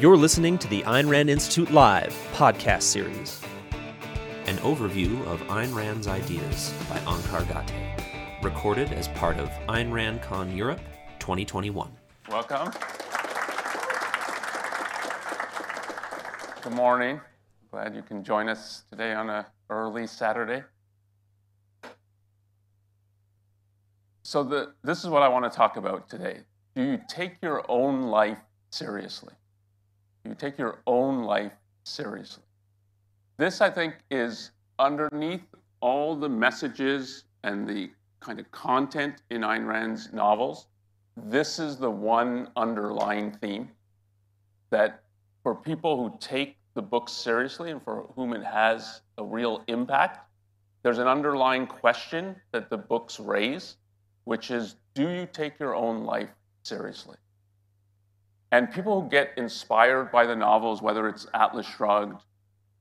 [0.00, 3.38] You're listening to the Ayn Rand Institute Live podcast series.
[4.46, 10.22] An overview of Ayn Rand's ideas by Onkar Ghate, Recorded as part of Ayn Rand
[10.22, 10.80] Con Europe
[11.18, 11.92] 2021.
[12.30, 12.72] Welcome.
[16.62, 17.20] Good morning.
[17.70, 20.62] Glad you can join us today on a early Saturday.
[24.22, 26.38] So the, this is what I want to talk about today.
[26.74, 28.38] Do you take your own life
[28.70, 29.34] seriously?
[30.24, 31.52] You take your own life
[31.84, 32.42] seriously?
[33.36, 35.44] This, I think, is underneath
[35.80, 40.66] all the messages and the kind of content in Ayn Rand's novels.
[41.16, 43.70] This is the one underlying theme
[44.68, 45.02] that
[45.42, 50.20] for people who take the book seriously and for whom it has a real impact,
[50.82, 53.76] there's an underlying question that the books raise,
[54.24, 56.30] which is do you take your own life
[56.62, 57.16] seriously?
[58.52, 62.22] And people who get inspired by the novels, whether it's Atlas Shrugged,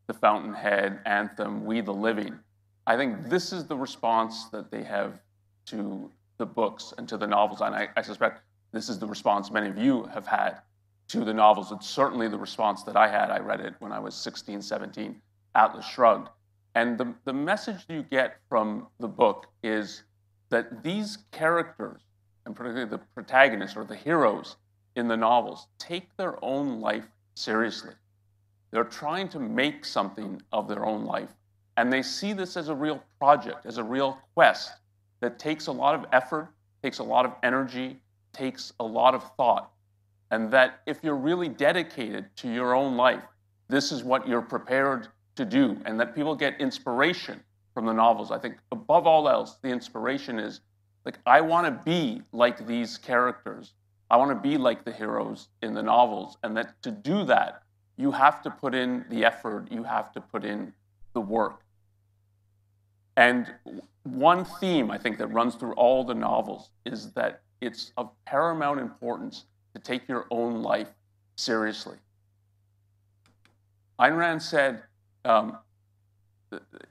[0.07, 2.39] The Fountainhead, Anthem, We the Living,
[2.87, 5.19] I think this is the response that they have
[5.67, 6.09] to
[6.39, 7.61] the books and to the novels.
[7.61, 10.61] And I, I suspect this is the response many of you have had
[11.09, 11.71] to the novels.
[11.71, 13.29] It's certainly the response that I had.
[13.29, 15.21] I read it when I was 16, 17,
[15.53, 16.29] Atlas Shrugged.
[16.73, 20.03] And the, the message you get from the book is
[20.49, 22.01] that these characters,
[22.45, 24.55] and particularly the protagonists or the heroes
[24.95, 27.93] in the novels, take their own life seriously.
[28.71, 31.29] They're trying to make something of their own life.
[31.77, 34.71] And they see this as a real project, as a real quest
[35.21, 36.49] that takes a lot of effort,
[36.83, 37.99] takes a lot of energy,
[38.33, 39.71] takes a lot of thought.
[40.31, 43.23] And that if you're really dedicated to your own life,
[43.67, 45.77] this is what you're prepared to do.
[45.85, 47.41] And that people get inspiration
[47.73, 48.31] from the novels.
[48.31, 50.61] I think above all else, the inspiration is
[51.05, 53.73] like, I want to be like these characters.
[54.09, 56.37] I want to be like the heroes in the novels.
[56.43, 57.63] And that to do that,
[57.97, 60.73] you have to put in the effort, you have to put in
[61.13, 61.61] the work.
[63.17, 63.53] And
[64.03, 68.79] one theme I think that runs through all the novels is that it's of paramount
[68.79, 70.89] importance to take your own life
[71.35, 71.97] seriously.
[73.99, 74.83] Ayn Rand said
[75.25, 75.57] um,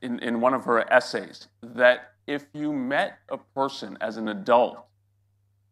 [0.03, 4.85] in, in one of her essays that if you met a person as an adult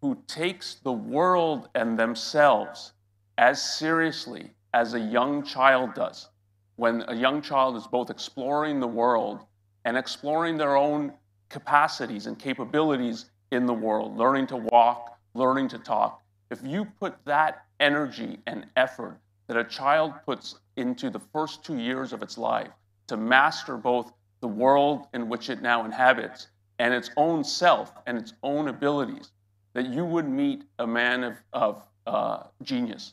[0.00, 2.92] who takes the world and themselves
[3.38, 6.28] as seriously as a young child does,
[6.76, 9.40] when a young child is both exploring the world
[9.84, 11.12] and exploring their own
[11.48, 17.16] capacities and capabilities in the world, learning to walk, learning to talk, if you put
[17.24, 22.36] that energy and effort that a child puts into the first two years of its
[22.36, 22.70] life
[23.06, 26.48] to master both the world in which it now inhabits
[26.78, 29.30] and its own self and its own abilities,
[29.76, 33.12] that you would meet a man of, of uh, genius.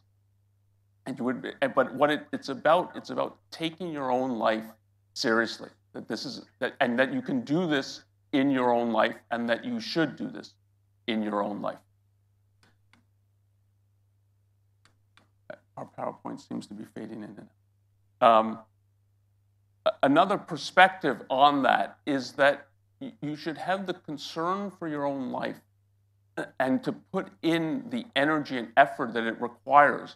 [1.06, 4.63] And you would, be, but what it, it's about, it's about taking your own life
[5.13, 5.68] seriously.
[5.91, 9.47] That this is that, and that you can do this in your own life, and
[9.50, 10.53] that you should do this
[11.07, 11.79] in your own life.
[15.75, 17.47] Our PowerPoint seems to be fading in.
[18.22, 18.59] Um,
[20.01, 22.68] another perspective on that is that
[23.22, 25.59] you should have the concern for your own life
[26.60, 30.16] and to put in the energy and effort that it requires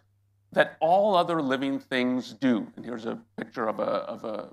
[0.52, 2.66] that all other living things do.
[2.76, 4.48] And here's a picture of a, of a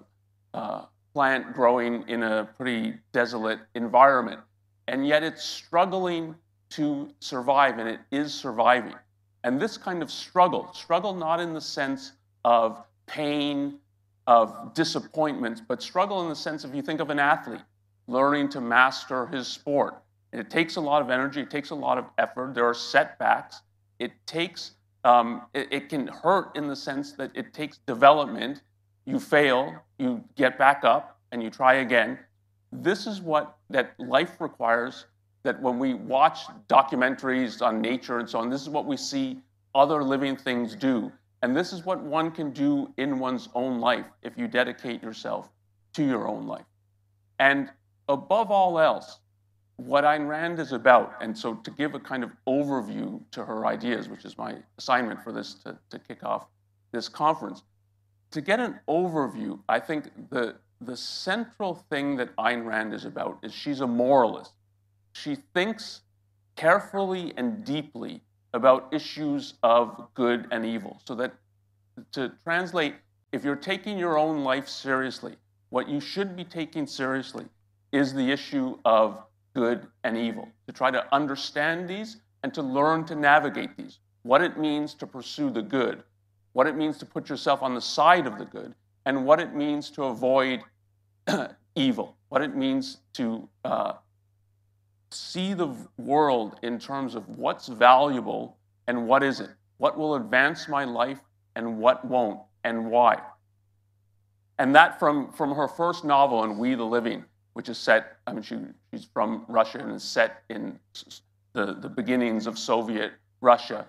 [0.54, 4.42] uh, plant growing in a pretty desolate environment.
[4.88, 6.36] And yet it's struggling
[6.72, 8.96] to survive, and it is surviving.
[9.44, 12.12] And this kind of struggle, struggle not in the sense
[12.44, 13.80] of pain,
[14.28, 17.62] of disappointment, but struggle in the sense if you think of an athlete
[18.08, 19.96] learning to master his sport.
[20.35, 22.53] It takes a lot of energy, it takes a lot of effort.
[22.53, 23.62] There are setbacks.
[24.00, 24.72] It takes,
[25.03, 28.62] um, it, it can hurt in the sense that it takes development.
[29.06, 32.19] You fail, you get back up, and you try again.
[32.72, 35.06] This is what that life requires.
[35.44, 39.40] That when we watch documentaries on nature and so on, this is what we see
[39.75, 41.12] other living things do.
[41.44, 45.50] And this is what one can do in one's own life if you dedicate yourself
[45.94, 46.65] to your own life.
[47.38, 47.69] And
[48.10, 49.19] above all else,
[49.77, 53.66] what Ayn Rand is about, and so to give a kind of overview to her
[53.66, 56.48] ideas, which is my assignment for this to, to kick off
[56.92, 57.63] this conference,
[58.31, 63.39] to get an overview, I think the, the central thing that Ayn Rand is about
[63.44, 64.54] is she's a moralist.
[65.13, 66.01] She thinks
[66.56, 68.22] carefully and deeply
[68.54, 71.01] about issues of good and evil.
[71.06, 71.33] So that
[72.13, 72.95] to translate,
[73.31, 75.36] if you're taking your own life seriously,
[75.69, 77.45] what you should be taking seriously
[77.92, 79.22] is the issue of
[79.56, 84.42] good and evil, to try to understand these and to learn to navigate these, what
[84.42, 86.04] it means to pursue the good,
[86.54, 88.75] what it means to put yourself on the side of the good,
[89.06, 90.62] and what it means to avoid
[91.75, 93.94] evil, what it means to uh,
[95.12, 100.84] see the world in terms of what's valuable and what isn't, what will advance my
[100.84, 101.19] life
[101.56, 103.18] and what won't, and why.
[104.58, 107.25] And that from, from her first novel, in We the Living,
[107.56, 108.57] which is set, I mean, she,
[108.92, 110.78] she's from Russia and is set in
[111.54, 113.86] the, the beginnings of Soviet Russia.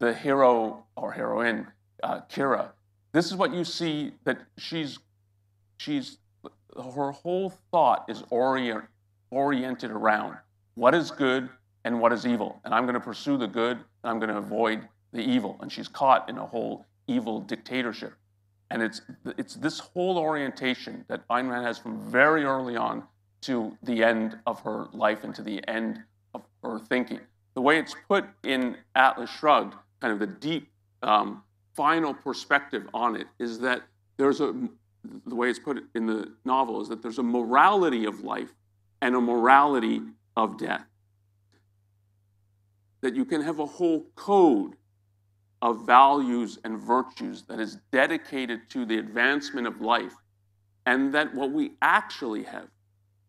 [0.00, 1.66] The hero or heroine,
[2.02, 2.68] uh, Kira,
[3.12, 4.98] this is what you see that she's,
[5.78, 6.18] she's,
[6.76, 8.84] her whole thought is orient,
[9.30, 10.36] oriented around
[10.74, 11.48] what is good
[11.86, 12.60] and what is evil.
[12.66, 15.56] And I'm going to pursue the good and I'm going to avoid the evil.
[15.62, 18.12] And she's caught in a whole evil dictatorship.
[18.70, 19.00] And it's,
[19.38, 23.04] it's this whole orientation that Ayn Rand has from very early on
[23.42, 26.02] to the end of her life and to the end
[26.34, 27.20] of her thinking.
[27.54, 30.68] The way it's put in Atlas Shrugged, kind of the deep
[31.02, 31.42] um,
[31.74, 33.82] final perspective on it, is that
[34.16, 34.52] there's a,
[35.26, 38.52] the way it's put in the novel is that there's a morality of life
[39.00, 40.02] and a morality
[40.36, 40.84] of death.
[43.02, 44.74] That you can have a whole code
[45.62, 50.14] of values and virtues that is dedicated to the advancement of life,
[50.84, 52.68] and that what we actually have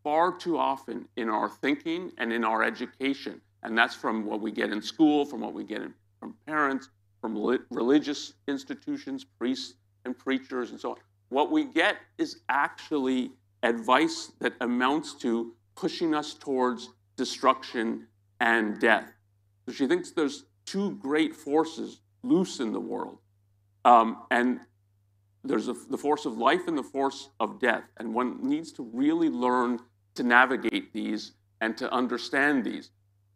[0.04, 4.52] far too often in our thinking and in our education, and that's from what we
[4.52, 6.90] get in school, from what we get in, from parents,
[7.20, 7.34] from
[7.70, 9.74] religious institutions, priests
[10.04, 10.96] and preachers, and so on.
[11.30, 13.32] What we get is actually
[13.62, 18.06] advice that amounts to pushing us towards destruction
[18.40, 19.12] and death.
[19.66, 23.18] So she thinks there's two great forces loose in the world.
[23.84, 24.60] Um, and
[25.44, 27.84] there's a, the force of life and the force of death.
[27.96, 29.80] And one needs to really learn
[30.14, 32.90] to navigate these and to understand these.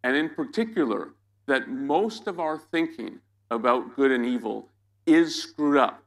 [0.05, 1.15] And in particular,
[1.47, 3.19] that most of our thinking
[3.51, 4.69] about good and evil
[5.07, 6.03] is screwed up.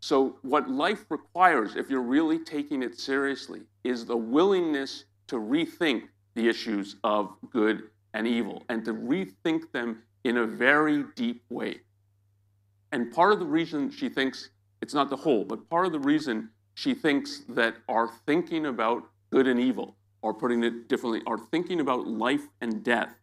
[0.00, 6.04] So, what life requires, if you're really taking it seriously, is the willingness to rethink
[6.34, 11.80] the issues of good and evil and to rethink them in a very deep way.
[12.92, 14.50] And part of the reason she thinks
[14.80, 19.02] it's not the whole, but part of the reason she thinks that our thinking about
[19.30, 23.14] good and evil, or putting it differently, our thinking about life and death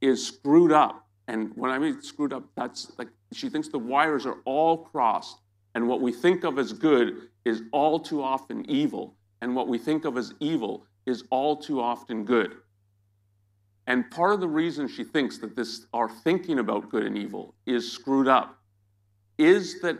[0.00, 1.06] is screwed up.
[1.28, 5.38] And when I mean screwed up, that's like she thinks the wires are all crossed,
[5.74, 9.78] and what we think of as good is all too often evil, and what we
[9.78, 12.56] think of as evil is all too often good.
[13.86, 17.54] And part of the reason she thinks that this our thinking about good and evil
[17.66, 18.58] is screwed up
[19.38, 19.98] is that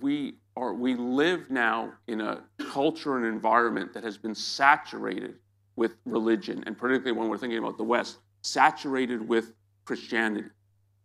[0.00, 5.34] we are we live now in a culture and environment that has been saturated
[5.76, 9.52] with religion, and particularly when we're thinking about the West, saturated with
[9.84, 10.48] Christianity.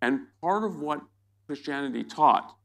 [0.01, 1.01] And part of what
[1.47, 2.55] Christianity taught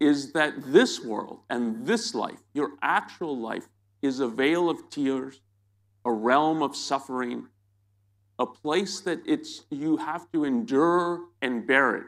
[0.00, 3.68] is that this world and this life, your actual life,
[4.02, 5.40] is a vale of tears,
[6.04, 7.46] a realm of suffering,
[8.38, 12.04] a place that it's you have to endure and bear it.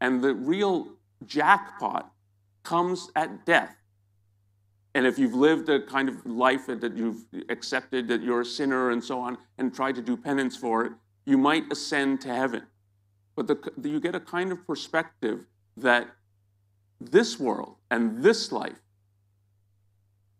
[0.00, 0.88] And the real
[1.26, 2.12] jackpot
[2.62, 3.76] comes at death.
[4.94, 8.90] And if you've lived a kind of life that you've accepted that you're a sinner
[8.90, 10.92] and so on, and tried to do penance for it,
[11.26, 12.62] you might ascend to heaven.
[13.34, 15.40] But the, you get a kind of perspective
[15.76, 16.08] that
[17.00, 18.80] this world and this life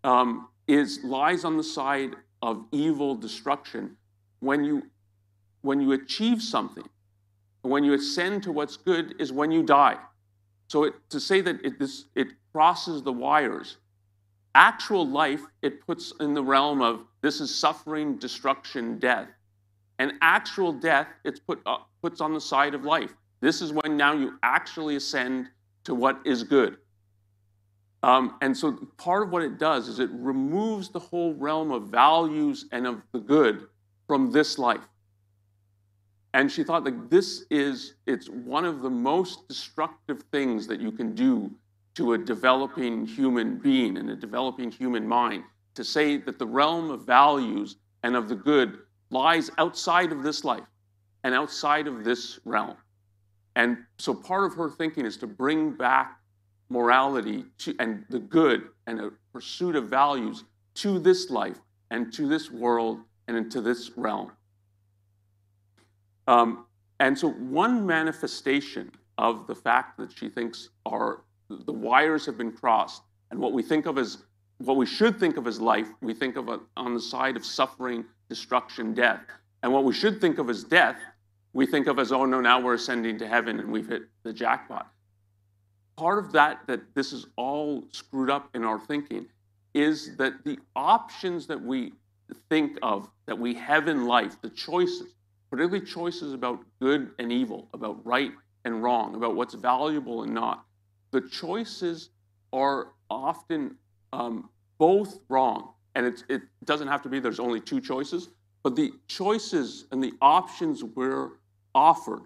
[0.05, 3.97] um, is lies on the side of evil destruction
[4.41, 4.83] when you
[5.67, 6.89] when you achieve something
[7.63, 9.97] when you ascend to what's good is when you die.
[10.69, 13.79] So it, to say that it, this, it crosses the wires
[14.57, 19.29] actual life it puts in the realm of this is suffering destruction death.
[19.99, 23.13] And actual death it's put uh, puts on the side of life.
[23.41, 25.49] This is when now you actually ascend
[25.85, 26.79] to what is good.
[28.03, 31.89] Um, and so part of what it does is it removes the whole realm of
[31.89, 33.69] values and of the good
[34.07, 34.89] from this life.
[36.37, 40.93] And she thought that this is, it's one of the most destructive things that you
[40.93, 41.51] can do
[41.95, 45.45] to a developing human being and a developing human mind
[45.77, 50.45] to say that the realm of values and of the good lies outside of this
[50.45, 50.67] life
[51.25, 52.77] and outside of this realm.
[53.55, 56.21] And so part of her thinking is to bring back
[56.69, 61.57] morality to, and the good and a pursuit of values to this life
[61.91, 64.33] and to this world and into this realm.
[66.27, 66.67] Um,
[67.01, 72.53] and so, one manifestation of the fact that she thinks are the wires have been
[72.53, 74.19] crossed, and what we think of as
[74.59, 77.45] what we should think of as life, we think of a, on the side of
[77.45, 79.21] suffering, destruction, death.
[79.63, 80.99] And what we should think of as death,
[81.53, 84.33] we think of as, oh no, now we're ascending to heaven and we've hit the
[84.33, 84.91] jackpot
[85.97, 89.27] part of that, that this is all screwed up in our thinking,
[89.75, 91.93] is that the options that we
[92.49, 95.15] think of, that we have in life, the choices,
[95.51, 98.33] particularly choices about good and evil, about right
[98.65, 100.65] and wrong, about what's valuable and not,
[101.13, 102.11] the choices
[102.53, 103.77] are often
[104.13, 104.49] um,
[104.79, 105.71] both wrong.
[105.95, 108.29] And it doesn't have to be there's only two choices,
[108.63, 111.31] but the choices and the options we're
[111.75, 112.25] offered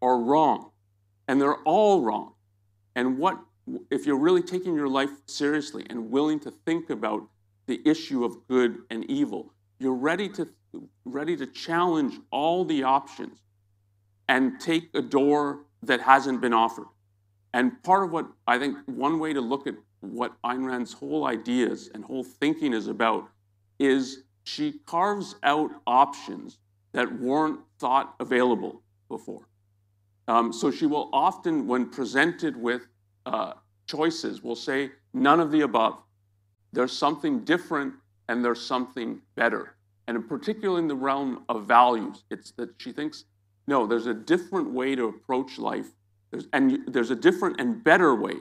[0.00, 0.70] are wrong.
[1.28, 2.32] And they're all wrong.
[2.96, 3.38] And what,
[3.90, 7.22] if you're really taking your life seriously and willing to think about
[7.66, 10.48] the issue of good and evil, you're ready to,
[11.04, 13.38] ready to challenge all the options
[14.28, 16.86] and take a door that hasn't been offered.
[17.54, 21.26] And part of what I think one way to look at what Ayn Rand's whole
[21.26, 23.28] ideas and whole thinking is about
[23.78, 26.58] is she carves out options
[26.92, 29.46] that weren't thought available before.
[30.28, 32.82] Um, so she will often, when presented with
[33.26, 33.54] uh,
[33.86, 35.98] choices, will say, none of the above.
[36.72, 37.94] There's something different
[38.28, 39.74] and there's something better.
[40.12, 43.24] And particularly in the realm of values, it's that she thinks,
[43.66, 45.86] no, there's a different way to approach life.
[46.30, 48.34] There's, and there's a different and better way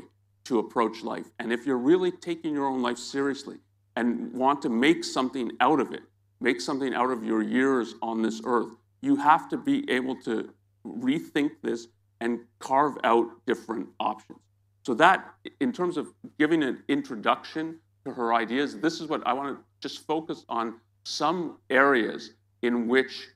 [0.45, 1.27] to approach life.
[1.39, 3.55] And if you're really taking your own life seriously
[3.95, 6.01] and want to make something out of it,
[6.41, 10.53] make something out of your years on this earth, you have to be able to
[10.85, 11.87] rethink this
[12.19, 14.39] and carve out different options.
[14.85, 19.31] So that, in terms of giving an introduction to her ideas, this is what I
[19.31, 23.27] want to just focus on some areas in which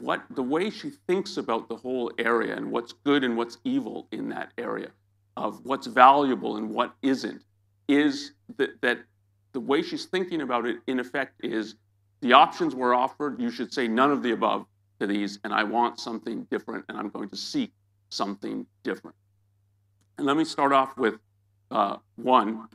[0.00, 4.06] what the way she thinks about the whole area and what's good and what's evil
[4.10, 4.90] in that area
[5.36, 7.42] of what's valuable and what isn't
[7.88, 8.98] is that, that
[9.52, 11.76] the way she's thinking about it in effect is
[12.20, 13.40] the options were offered.
[13.40, 14.66] You should say none of the above
[15.00, 17.72] to these and i want something different and i'm going to seek
[18.10, 19.16] something different.
[20.18, 21.14] And let me start off with
[21.70, 22.68] uh, one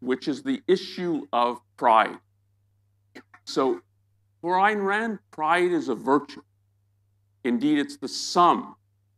[0.00, 2.18] which is the issue of pride
[3.44, 3.80] so
[4.40, 6.42] for Ayn Rand, pride is a virtue.
[7.44, 8.76] Indeed, it's the sum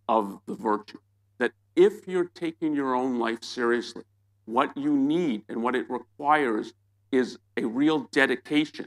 [0.08, 0.98] of the virtue.
[1.38, 4.04] That if you're taking your own life seriously,
[4.46, 6.72] what you need and what it requires
[7.10, 8.86] is a real dedication.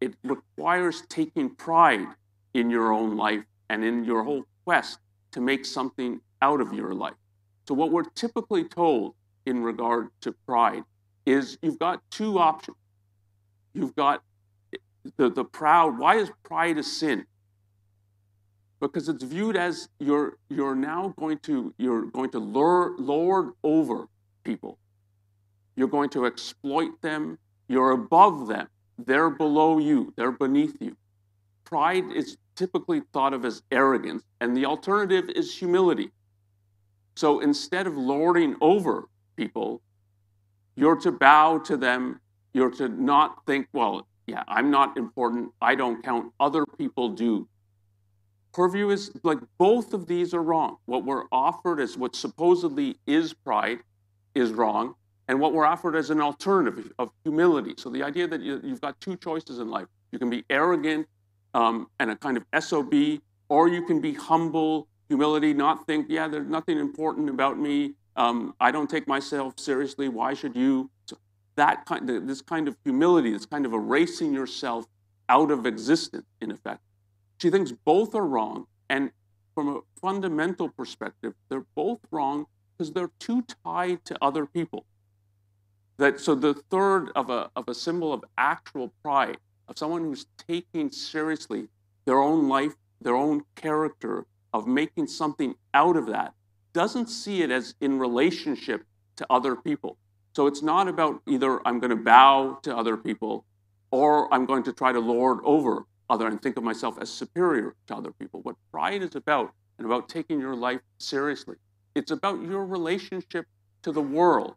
[0.00, 2.08] It requires taking pride
[2.54, 4.98] in your own life and in your whole quest
[5.32, 7.14] to make something out of your life.
[7.66, 10.84] So, what we're typically told in regard to pride
[11.24, 12.76] is you've got two options.
[13.76, 14.22] You've got
[15.18, 15.98] the, the proud.
[15.98, 17.26] Why is pride a sin?
[18.80, 24.06] Because it's viewed as you're you're now going to you're going to lure, lord over
[24.44, 24.78] people.
[25.76, 27.38] You're going to exploit them.
[27.68, 28.68] You're above them.
[28.98, 30.14] They're below you.
[30.16, 30.96] They're beneath you.
[31.64, 36.10] Pride is typically thought of as arrogance, and the alternative is humility.
[37.14, 39.82] So instead of lording over people,
[40.76, 42.20] you're to bow to them.
[42.56, 45.52] You're to not think, well, yeah, I'm not important.
[45.60, 46.32] I don't count.
[46.40, 47.46] Other people do.
[48.54, 50.78] Her view is like both of these are wrong.
[50.86, 53.80] What we're offered as what supposedly is pride
[54.34, 54.94] is wrong,
[55.28, 57.74] and what we're offered as an alternative of humility.
[57.76, 61.06] So the idea that you, have got two choices in life: you can be arrogant
[61.52, 62.94] um, and a kind of sob,
[63.50, 67.92] or you can be humble, humility, not think, yeah, there's nothing important about me.
[68.16, 70.08] Um, I don't take myself seriously.
[70.08, 70.90] Why should you?
[71.56, 74.86] That kind of, this kind of humility, this kind of erasing yourself
[75.28, 76.80] out of existence, in effect.
[77.38, 79.10] She thinks both are wrong, and
[79.54, 82.46] from a fundamental perspective, they're both wrong
[82.76, 84.84] because they're too tied to other people.
[85.98, 90.26] That so the third of a of a symbol of actual pride, of someone who's
[90.46, 91.68] taking seriously
[92.04, 96.34] their own life, their own character, of making something out of that,
[96.74, 98.84] doesn't see it as in relationship
[99.16, 99.96] to other people.
[100.36, 103.46] So it's not about either I'm going to bow to other people
[103.90, 107.74] or I'm going to try to lord over other and think of myself as superior
[107.86, 108.40] to other people.
[108.42, 111.56] What pride is about and about taking your life seriously,
[111.94, 113.46] it's about your relationship
[113.80, 114.56] to the world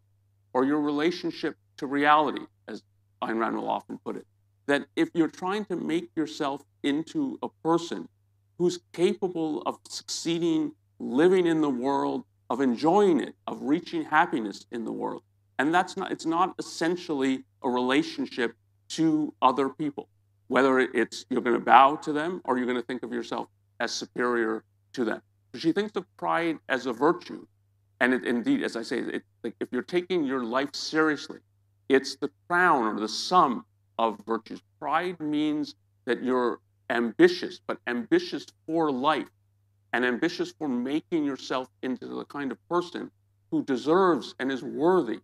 [0.51, 2.83] or your relationship to reality, as
[3.23, 4.27] Ayn Rand will often put it.
[4.65, 8.09] That if you're trying to make yourself into a person
[8.57, 14.83] who's capable of succeeding, living in the world, of enjoying it, of reaching happiness in
[14.83, 15.23] the world,
[15.59, 18.55] and that's not, it's not essentially a relationship
[18.91, 20.09] to other people,
[20.49, 23.49] whether it's you're going to bow to them or you're going to think of yourself
[23.81, 25.21] as superior to them.
[25.55, 27.47] She thinks of pride as a virtue.
[28.01, 31.39] And it, indeed, as I say, it, like if you're taking your life seriously,
[31.89, 33.65] it's the crown or the sum
[33.99, 34.61] of virtues.
[34.79, 35.75] Pride means
[36.05, 36.59] that you're
[36.91, 39.27] ambitious, but ambitious for life.
[39.93, 43.11] and ambitious for making yourself into the kind of person
[43.51, 45.19] who deserves and is worthy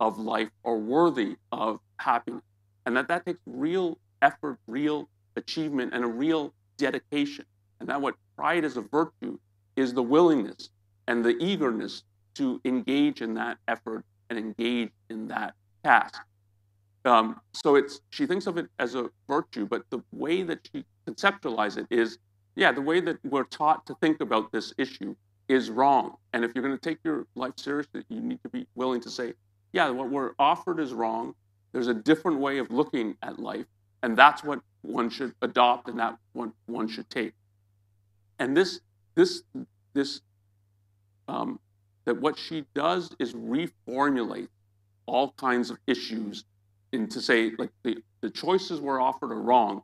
[0.00, 2.42] of life or worthy of happiness.
[2.86, 7.44] And that that takes real effort, real achievement, and a real dedication.
[7.80, 9.38] And that what pride as a virtue
[9.76, 10.70] is the willingness
[11.06, 12.02] and the eagerness
[12.34, 16.20] to engage in that effort and engage in that task.
[17.04, 20.84] Um, so it's she thinks of it as a virtue, but the way that she
[21.06, 22.18] conceptualizes it is,
[22.56, 25.14] yeah, the way that we're taught to think about this issue
[25.48, 26.16] is wrong.
[26.32, 29.10] And if you're going to take your life seriously, you need to be willing to
[29.10, 29.32] say,
[29.78, 31.36] yeah, what we're offered is wrong.
[31.70, 33.66] There's a different way of looking at life,
[34.02, 37.32] and that's what one should adopt, and that one one should take.
[38.40, 38.80] And this
[39.14, 39.44] this
[39.92, 40.20] this
[41.28, 41.60] um,
[42.06, 44.48] that what she does is reformulate
[45.06, 46.44] all kinds of issues
[46.90, 49.82] into say like the, the choices we're offered are wrong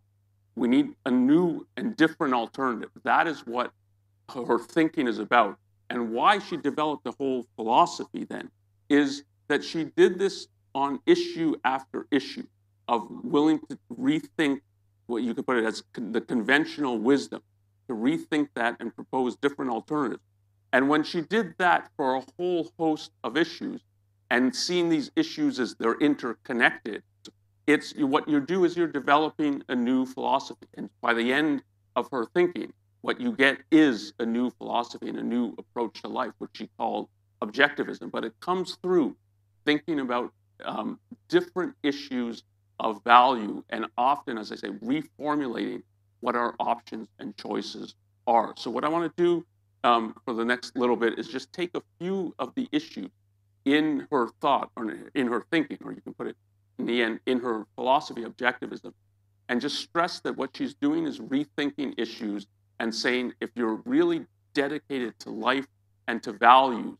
[0.57, 3.71] we need a new and different alternative that is what
[4.35, 5.59] her thinking is about
[5.91, 8.51] and why she developed the whole philosophy then
[8.89, 12.47] is that she did this on issue after issue
[12.89, 14.61] of willing to rethink
[15.07, 17.43] what you could put it as con- the conventional wisdom
[17.89, 20.23] to rethink that and propose different alternatives
[20.75, 23.81] and when she did that for a whole host of issues
[24.31, 27.05] and seeing these issues as they're interconnected,
[27.69, 30.67] it's what you do is you're developing a new philosophy.
[30.75, 31.63] And by the end
[31.95, 32.73] of her thinking,
[33.03, 36.69] what you get is a new philosophy and a new approach to life, which she
[36.77, 37.09] called
[37.41, 38.11] objectivism.
[38.11, 39.15] But it comes through
[39.65, 40.33] thinking about
[40.65, 42.43] um, different issues
[42.81, 45.83] of value and often, as I say, reformulating
[46.21, 47.95] what our options and choices
[48.27, 48.55] are.
[48.57, 49.47] So, what I want to do
[49.85, 53.11] um, for the next little bit is just take a few of the issues
[53.65, 56.37] in her thought or in her thinking, or you can put it
[56.79, 58.93] in the end in her philosophy, objectivism,
[59.49, 62.47] and just stress that what she's doing is rethinking issues
[62.81, 65.67] and saying if you're really dedicated to life
[66.09, 66.97] and to values,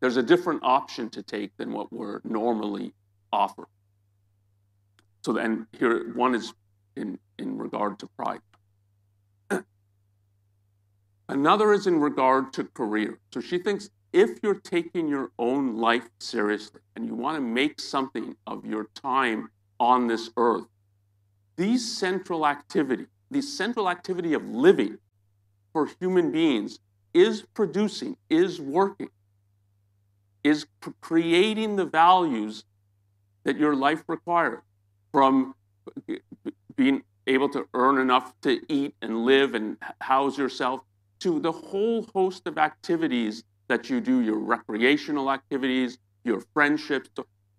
[0.00, 2.92] there's a different option to take than what we're normally
[3.32, 3.68] offered.
[5.22, 6.54] So then here one is
[6.96, 8.40] in, in regard to pride.
[11.28, 13.18] Another is in regard to career.
[13.32, 17.80] So she thinks if you're taking your own life seriously and you want to make
[17.80, 20.66] something of your time on this earth,
[21.56, 24.98] these central activity, the central activity of living
[25.72, 26.80] for human beings
[27.12, 29.10] is producing, is working,
[30.44, 30.66] is
[31.00, 32.64] creating the values
[33.44, 34.62] that your life requires
[35.12, 35.54] from
[36.08, 36.14] uh,
[36.76, 40.80] being able to earn enough to eat and live and house yourself
[41.20, 47.08] to the whole host of activities that you do, your recreational activities, your friendships.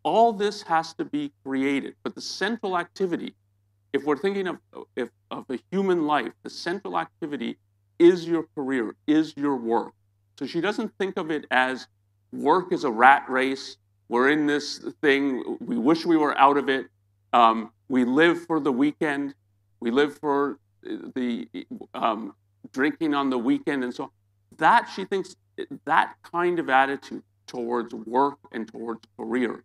[0.04, 1.96] All this has to be created.
[2.04, 3.36] But the central activity,
[3.94, 4.58] if we're thinking of,
[4.96, 7.58] if, of a human life, the central activity
[8.00, 9.94] is your career, is your work.
[10.40, 11.88] So she doesn't think of it as
[12.32, 13.78] work is a rat race.
[14.10, 15.58] We're in this thing.
[15.62, 16.88] We wish we were out of it.
[17.34, 19.36] Um, we live for the weekend.
[19.80, 21.48] We live for the
[21.94, 22.36] um,
[22.72, 24.12] drinking on the weekend and so.
[24.58, 25.36] That she thinks
[25.86, 29.64] that kind of attitude towards work and towards career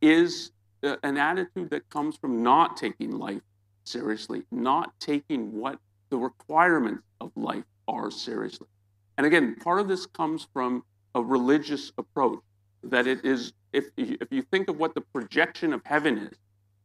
[0.00, 0.50] is
[0.82, 3.42] an attitude that comes from not taking life
[3.84, 5.78] seriously, not taking what
[6.10, 8.68] the requirements of life are seriously.
[9.16, 10.84] And again, part of this comes from
[11.18, 12.38] a religious approach
[12.84, 16.38] that it is if if you think of what the projection of heaven is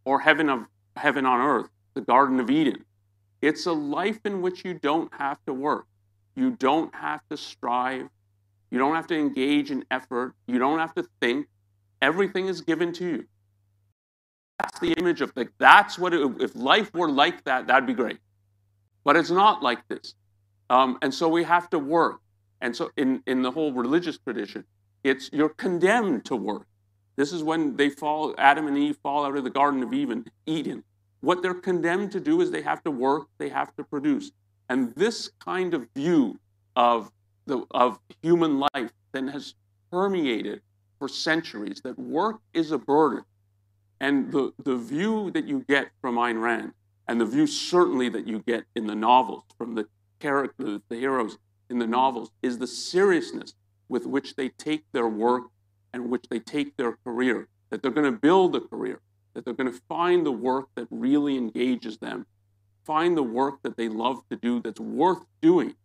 [0.06, 0.66] or heaven of
[0.96, 2.84] heaven on earth, the garden of Eden,
[3.42, 5.86] it's a life in which you don't have to work.
[6.36, 8.10] You don't have to strive.
[8.72, 10.34] You don't have to engage in effort.
[10.48, 11.48] You don't have to think.
[12.02, 13.26] Everything is given to you.
[14.60, 17.94] That's the image of like that's what it, if life were like that, that'd be
[17.94, 18.18] great.
[19.04, 20.16] But it's not like this,
[20.70, 22.20] um, and so we have to work.
[22.64, 24.64] And so in in the whole religious tradition,
[25.04, 26.66] it's you're condemned to work.
[27.16, 28.34] This is when they fall.
[28.40, 30.26] Adam and Eve fall out of the Garden of Eden.
[30.48, 30.84] Eden
[31.24, 34.34] what they're condemned to do is they have to work, they have to produce.
[34.68, 36.38] And this kind of view
[36.76, 37.10] of,
[37.46, 39.56] the, of human life then has
[39.90, 40.62] permeated
[41.00, 43.24] for centuries that work is a burden.
[44.02, 46.74] And the, the view that you get from Ayn Rand,
[47.08, 49.88] and the view certainly that you get in the novels from the
[50.20, 51.38] characters, the heroes
[51.74, 53.54] in the novels, is the seriousness
[53.90, 55.44] with which they take their work
[55.92, 59.02] and which they take their career, that they're going to build a career,
[59.34, 62.26] that they're going to find the work that really engages them,
[62.86, 65.76] find the work that they love to do that's worth doing,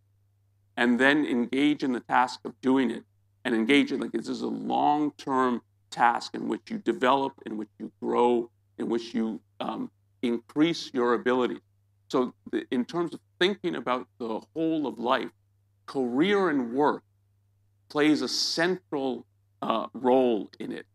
[0.77, 3.03] and then engage in the task of doing it
[3.45, 7.69] and engage in like this is a long-term task in which you develop, in which
[7.79, 9.91] you grow, in which you um,
[10.23, 11.59] increase your ability.
[12.09, 15.31] So, the, in terms of thinking about the whole of life,
[15.89, 17.03] career and work
[17.89, 19.25] plays a central
[19.63, 20.87] uh, role in it.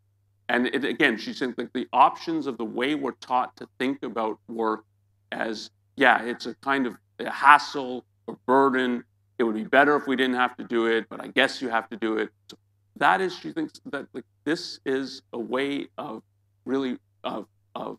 [0.47, 4.03] And it, again, she's saying like the options of the way we're taught to think
[4.03, 4.85] about work
[5.31, 9.03] as, yeah, it's a kind of a hassle or burden.
[9.39, 11.69] It would be better if we didn't have to do it, but I guess you
[11.69, 12.29] have to do it.
[12.49, 12.57] So
[12.97, 16.21] that is, she thinks that like this is a way of
[16.65, 17.97] really of of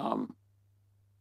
[0.00, 0.34] um,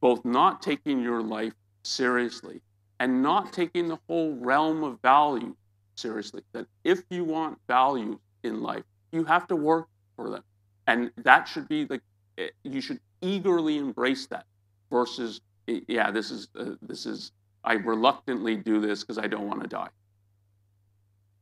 [0.02, 2.62] both not taking your life seriously
[3.00, 5.56] and not taking the whole realm of value
[5.96, 6.42] seriously.
[6.54, 10.44] That if you want value in life, you have to work for them,
[10.88, 12.02] and that should be like
[12.38, 14.46] eh, you should eagerly embrace that
[14.92, 17.32] versus eh, yeah, this is uh, this is
[17.64, 19.90] I reluctantly do this because I don't want to die.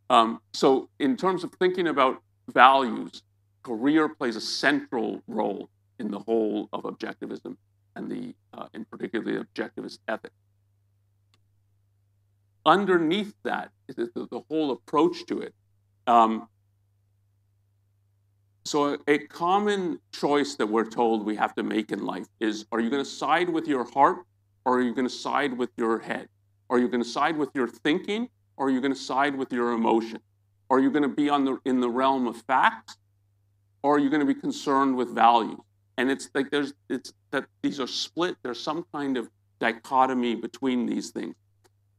[0.10, 3.24] Um, so, in terms of thinking about values,
[3.64, 7.58] career plays a central role in the whole of objectivism
[7.96, 10.32] and the, uh, in particular, the objectivist ethic.
[12.66, 15.54] Underneath that is the, whole approach to it.
[16.08, 16.48] Um,
[18.66, 22.66] so, a, a common choice that we're told we have to make in life is:
[22.72, 24.20] Are you going to side with your heart,
[24.64, 26.30] or are you going to side with your head?
[26.70, 29.52] Are you going to side with your thinking, or are you going to side with
[29.52, 30.20] your emotion?
[30.70, 32.98] Are you going to be on the, in the realm of facts,
[33.84, 35.62] or are you going to be concerned with value?
[35.98, 38.38] And it's like there's it's that these are split.
[38.42, 41.36] There's some kind of dichotomy between these things.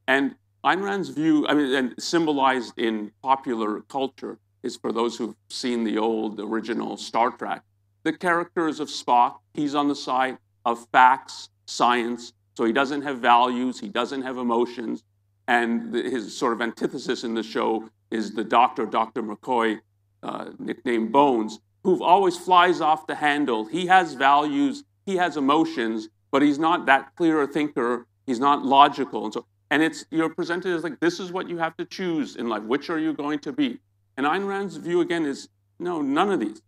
[0.08, 5.36] And Ayn Rand's view, I mean, and symbolized in popular culture, is for those who've
[5.50, 7.62] seen the old original Star Trek.
[8.02, 13.18] The characters of Spock, he's on the side of facts, science, so he doesn't have
[13.18, 15.04] values, he doesn't have emotions,
[15.48, 19.22] and the, his sort of antithesis in the show is the doctor, Dr.
[19.22, 19.80] McCoy,
[20.22, 23.66] uh, nicknamed Bones, who always flies off the handle.
[23.66, 28.06] He has values, he has emotions, but he's not that clear a thinker.
[28.26, 29.24] He's not logical.
[29.24, 32.36] And so, and it's you're presented as like this is what you have to choose
[32.36, 32.62] in life.
[32.62, 33.80] Which are you going to be?
[34.16, 35.48] And Ayn Rand's view again is
[35.80, 36.62] no, none of these.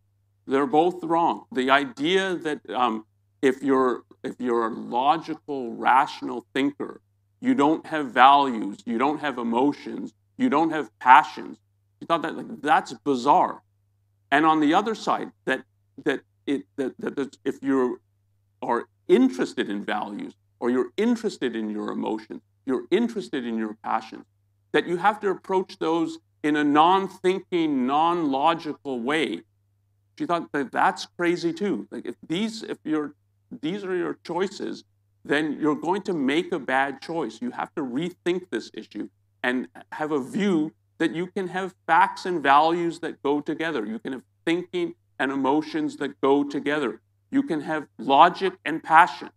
[0.48, 1.44] They're both wrong.
[1.52, 3.06] The idea that um,
[3.42, 7.00] if you're if you're a logical, rational thinker,
[7.40, 11.58] you don't have values, you don't have emotions, you don't have passions.
[12.00, 13.62] You thought that like that's bizarre.
[14.32, 15.62] And on the other side, that
[16.02, 18.00] that it that, that if you
[18.62, 24.24] are interested in values or you're interested in your emotions, you're interested in your passions,
[24.72, 29.42] that you have to approach those in a non-thinking, non-logical way.
[30.18, 31.88] She thought that that's crazy too.
[31.90, 33.14] Like if these, if you're
[33.62, 34.84] these are your choices,
[35.24, 37.40] then you're going to make a bad choice.
[37.40, 39.08] You have to rethink this issue
[39.42, 43.84] and have a view that you can have facts and values that go together.
[43.84, 47.00] You can have thinking and emotions that go together.
[47.30, 49.30] You can have logic and passion,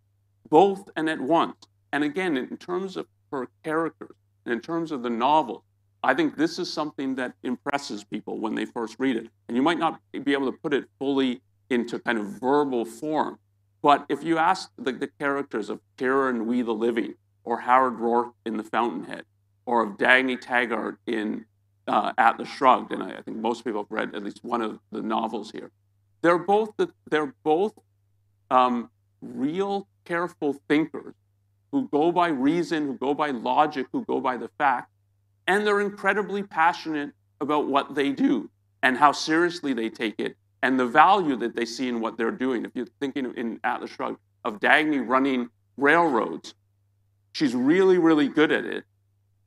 [0.49, 1.55] both and at once.
[1.91, 4.15] And again, in terms of her characters
[4.45, 5.63] and in terms of the novel,
[6.03, 9.27] I think this is something that impresses people when they first read it.
[9.47, 13.37] And you might not be able to put it fully into kind of verbal form,
[13.81, 17.13] but if you ask the, the characters of Terror and We the Living,
[17.43, 19.23] or Howard Roark in The Fountainhead,
[19.65, 21.45] or of Dagny Taggart in
[21.87, 24.79] uh, Atlas Shrugged, and I, I, think most people have read at least one of
[24.91, 25.71] the novels here.
[26.21, 27.73] They're both the, they're both
[28.51, 28.89] um,
[29.21, 31.13] real careful thinkers
[31.71, 34.91] who go by reason, who go by logic, who go by the fact,
[35.47, 38.49] and they're incredibly passionate about what they do
[38.83, 42.31] and how seriously they take it and the value that they see in what they're
[42.31, 42.65] doing.
[42.65, 46.53] If you're thinking in Atlas Shrugged of Dagny running railroads,
[47.31, 48.83] she's really, really good at it.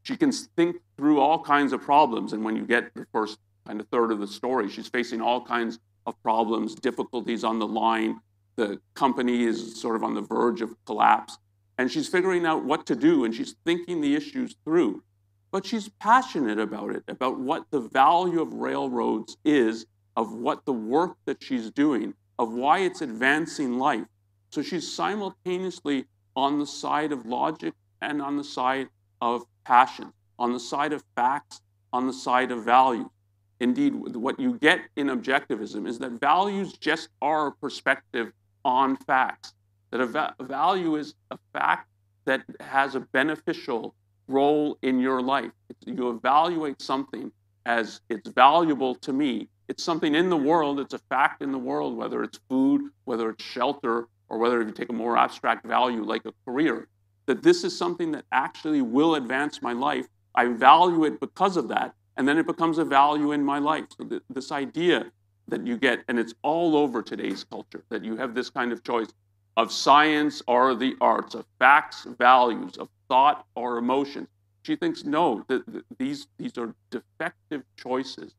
[0.02, 2.32] She can think through all kinds of problems.
[2.32, 5.40] And when you get the first kind of third of the story, she's facing all
[5.40, 8.20] kinds of problems, difficulties on the line.
[8.56, 11.38] The company is sort of on the verge of collapse.
[11.82, 15.02] And she's figuring out what to do and she's thinking the issues through.
[15.50, 20.72] But she's passionate about it, about what the value of railroads is of what the
[20.72, 24.04] work that she's doing, of why it's advancing life.
[24.50, 26.04] So she's simultaneously
[26.36, 28.86] on the side of logic and on the side
[29.20, 33.10] of passion, on the side of facts, on the side of value.
[33.58, 38.30] Indeed, what you get in objectivism is that values just are a perspective
[38.64, 39.54] on facts,
[39.92, 41.88] that a, va- value is a fact
[42.26, 43.94] that has a beneficial
[44.28, 45.52] role in your life.
[45.86, 47.32] You evaluate something
[47.66, 51.58] as it's valuable to me it's something in the world, it's a fact in the
[51.58, 55.66] world, whether it's food, whether it's shelter, or whether if you take a more abstract
[55.66, 56.88] value like a career,
[57.26, 60.06] that this is something that actually will advance my life.
[60.34, 63.86] I value it because of that, and then it becomes a value in my life.
[63.96, 65.06] So th- this idea
[65.48, 68.84] that you get, and it's all over today's culture, that you have this kind of
[68.84, 69.08] choice
[69.56, 74.28] of science or the arts, of facts, values, of thought or emotions.
[74.62, 78.34] she thinks no, that that these these are defective choices,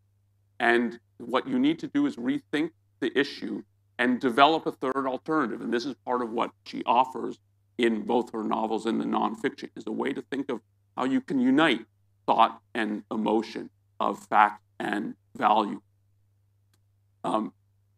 [0.60, 3.64] and what you need to do is rethink the issue
[4.00, 5.62] and develop a third alternative.
[5.62, 7.38] And this is part of what she offers
[7.78, 10.62] in both her novels and the nonfiction is a way to think of
[10.98, 11.86] how you can unite
[12.26, 15.82] thought and emotion of fact and value.
[17.24, 17.54] Um,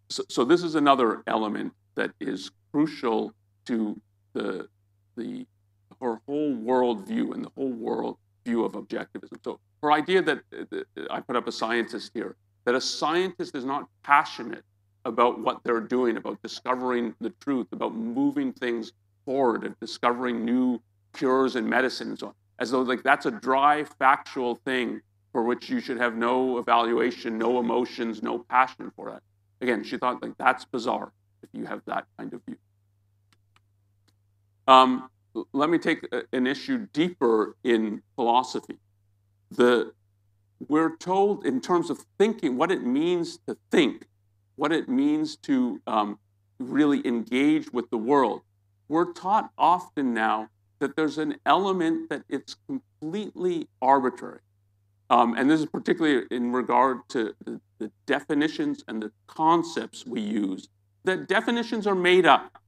[0.10, 3.32] so, so this is another element that is crucial
[3.64, 3.98] to
[4.34, 4.68] the
[5.16, 5.46] the
[6.02, 9.38] her whole world view and the whole world view of objectivism.
[9.46, 12.36] So her idea that, that I put up a scientist here
[12.66, 14.66] that a scientist is not passionate
[15.06, 18.92] about what they're doing, about discovering the truth, about moving things
[19.24, 20.82] forward and discovering new
[21.14, 25.00] cures and medicine and so on, as though like that's a dry factual thing
[25.32, 29.24] for which you should have no evaluation, no emotions, no passion for that.
[29.62, 32.58] Again, she thought like that's bizarre if you have that kind of view.
[34.68, 35.10] Um,
[35.54, 38.78] let me take an issue deeper in philosophy.
[39.52, 39.94] The
[40.68, 44.08] we're told in terms of thinking what it means to think,
[44.56, 46.18] what it means to um,
[46.60, 48.42] really engage with the world.
[48.88, 50.50] We're taught often now
[50.80, 54.40] that there's an element that it's completely arbitrary.
[55.10, 60.22] Um, and this is particularly in regard to the, the definitions and the concepts we
[60.22, 60.70] use.
[61.04, 62.62] The definitions are made up.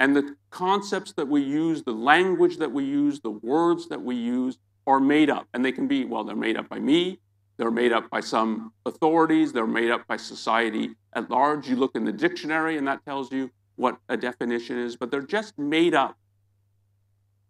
[0.00, 4.14] And the concepts that we use, the language that we use, the words that we
[4.14, 5.48] use are made up.
[5.52, 7.18] And they can be, well, they're made up by me,
[7.56, 11.68] they're made up by some authorities, they're made up by society at large.
[11.68, 15.22] You look in the dictionary and that tells you what a definition is, but they're
[15.22, 16.16] just made up.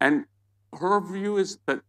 [0.00, 0.24] And
[0.74, 1.80] her view is that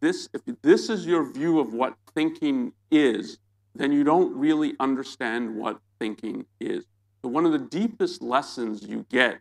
[0.00, 3.38] this, if this is your view of what thinking is,
[3.74, 6.84] then you don't really understand what thinking is.
[7.22, 9.40] So one of the deepest lessons you get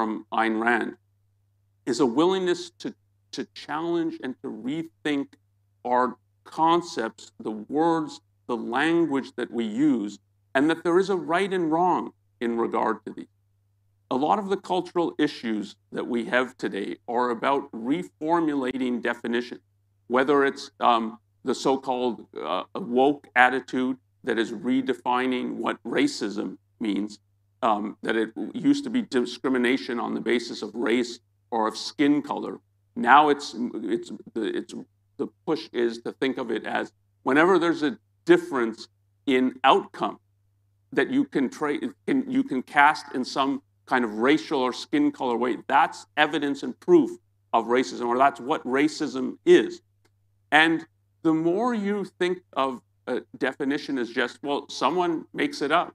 [0.00, 0.94] from Ayn Rand
[1.84, 2.94] is a willingness to,
[3.32, 5.26] to challenge and to rethink
[5.84, 10.18] our concepts, the words, the language that we use,
[10.54, 13.26] and that there is a right and wrong in regard to these.
[14.10, 19.60] A lot of the cultural issues that we have today are about reformulating definitions,
[20.06, 27.18] whether it's um, the so called uh, woke attitude that is redefining what racism means,
[27.62, 31.20] um, that it used to be discrimination on the basis of race
[31.50, 32.58] or of skin color.
[32.96, 34.74] Now it's it's the it's
[35.16, 36.92] the push is to think of it as
[37.22, 38.88] whenever there's a difference
[39.26, 40.18] in outcome
[40.92, 45.36] that you can trade you can cast in some kind of racial or skin color
[45.36, 45.58] way.
[45.66, 47.10] That's evidence and proof
[47.52, 49.82] of racism, or that's what racism is.
[50.52, 50.86] And
[51.22, 55.94] the more you think of a definition as just well, someone makes it up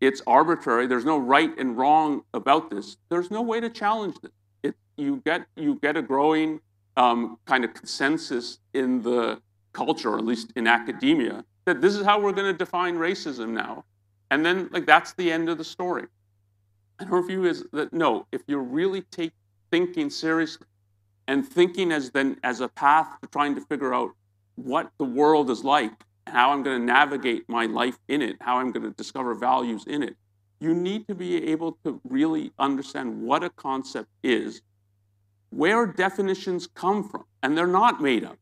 [0.00, 0.86] it's arbitrary.
[0.86, 2.96] There's no right and wrong about this.
[3.08, 4.32] There's no way to challenge this.
[4.62, 6.60] It, you get you get a growing
[6.96, 9.40] um, kind of consensus in the
[9.72, 13.50] culture, or at least in academia, that this is how we're going to define racism
[13.50, 13.84] now,
[14.30, 16.06] and then like that's the end of the story.
[16.98, 19.32] And her view is that no, if you really take
[19.70, 20.66] thinking seriously,
[21.28, 24.10] and thinking as then as a path to trying to figure out
[24.56, 25.92] what the world is like
[26.26, 29.84] how I'm going to navigate my life in it, how I'm going to discover values
[29.86, 30.16] in it.
[30.60, 34.62] You need to be able to really understand what a concept is,
[35.50, 38.38] where definitions come from, and they're not made up.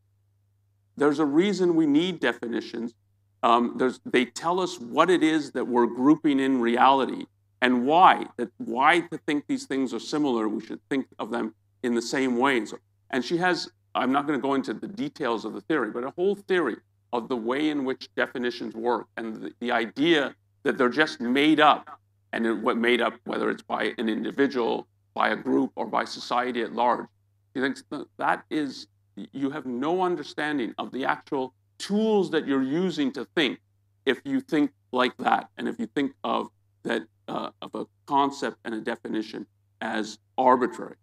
[0.96, 2.94] There's a reason we need definitions.
[3.42, 7.26] Um, they tell us what it is that we're grouping in reality
[7.60, 8.26] and why.
[8.36, 12.02] That why to think these things are similar, we should think of them in the
[12.02, 12.58] same way.
[12.58, 12.78] And, so,
[13.10, 13.70] and she has.
[13.96, 16.76] I'm not going to go into the details of the theory, but a whole theory
[17.14, 21.60] of the way in which definitions work and the, the idea that they're just made
[21.60, 22.00] up
[22.32, 26.62] and what made up, whether it's by an individual, by a group, or by society
[26.62, 27.06] at large.
[27.54, 27.84] He thinks
[28.18, 28.88] that is,
[29.32, 33.60] you have no understanding of the actual tools that you're using to think
[34.06, 36.48] if you think like that and if you think of
[36.82, 39.46] that uh, of a concept and a definition
[39.80, 40.96] as arbitrary.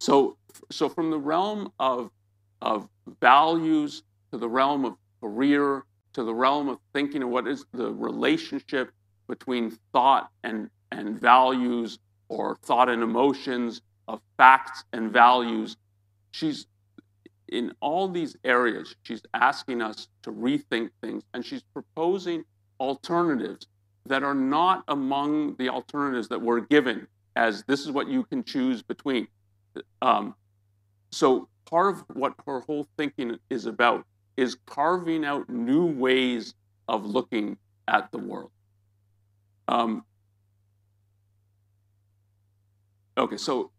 [0.00, 0.36] So,
[0.70, 2.10] so from the realm of,
[2.60, 2.88] of
[3.20, 7.92] values to the realm of career, to the realm of thinking of what is the
[7.92, 8.90] relationship
[9.28, 15.76] between thought and, and values or thought and emotions, of facts and values.
[16.32, 16.66] She's
[17.48, 22.44] in all these areas, she's asking us to rethink things and she's proposing
[22.78, 23.66] alternatives
[24.06, 28.42] that are not among the alternatives that we're given as this is what you can
[28.42, 29.28] choose between.
[30.02, 30.34] Um,
[31.10, 34.04] so part of what her whole thinking is about
[34.38, 36.54] is carving out new ways
[36.86, 38.52] of looking at the world.
[39.66, 40.04] Um,
[43.18, 43.72] okay, so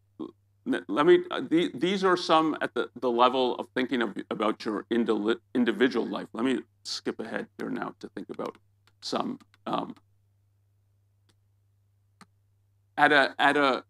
[0.65, 4.65] let me, uh, the, these are some at the, the level of thinking of, about
[4.65, 6.27] your individual life.
[6.33, 8.57] Let me skip ahead here now to think about
[8.99, 9.39] some.
[9.65, 9.95] Um,
[12.97, 13.85] at, a, at, a,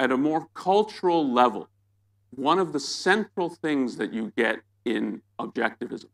[0.00, 1.68] at a more cultural level,
[2.34, 6.06] one of the central things that you get in objectivism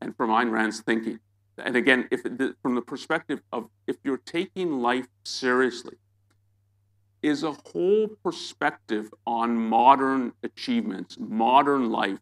[0.00, 1.18] and from Ayn Rand's thinking,
[1.58, 5.96] and again, if the, from the perspective of if you're taking life seriously,
[7.22, 12.18] is a whole perspective on modern achievements, modern life.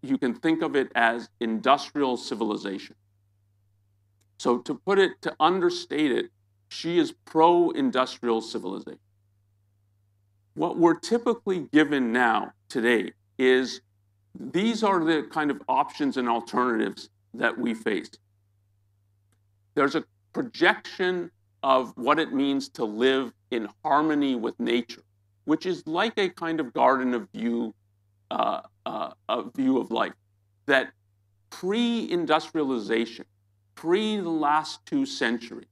[0.00, 2.96] You can think of it as industrial civilization.
[4.38, 6.30] So, to put it, to understate it,
[6.70, 8.98] she is pro industrial civilization.
[10.54, 13.82] What we're typically given now, today, is
[14.38, 18.10] these are the kind of options and alternatives that we face.
[19.74, 21.30] There's a projection
[21.62, 25.02] of what it means to live in harmony with nature,
[25.44, 27.72] which is like a kind of garden of Eden,
[28.30, 30.12] uh, uh, a view of life.
[30.66, 30.90] That
[31.50, 33.26] pre-industrialization,
[33.74, 35.66] pre the last two centuries,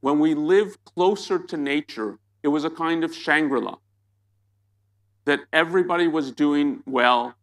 [0.00, 3.76] when we lived closer to nature, it was a kind of Shangri-La.
[5.24, 7.34] That everybody was doing well,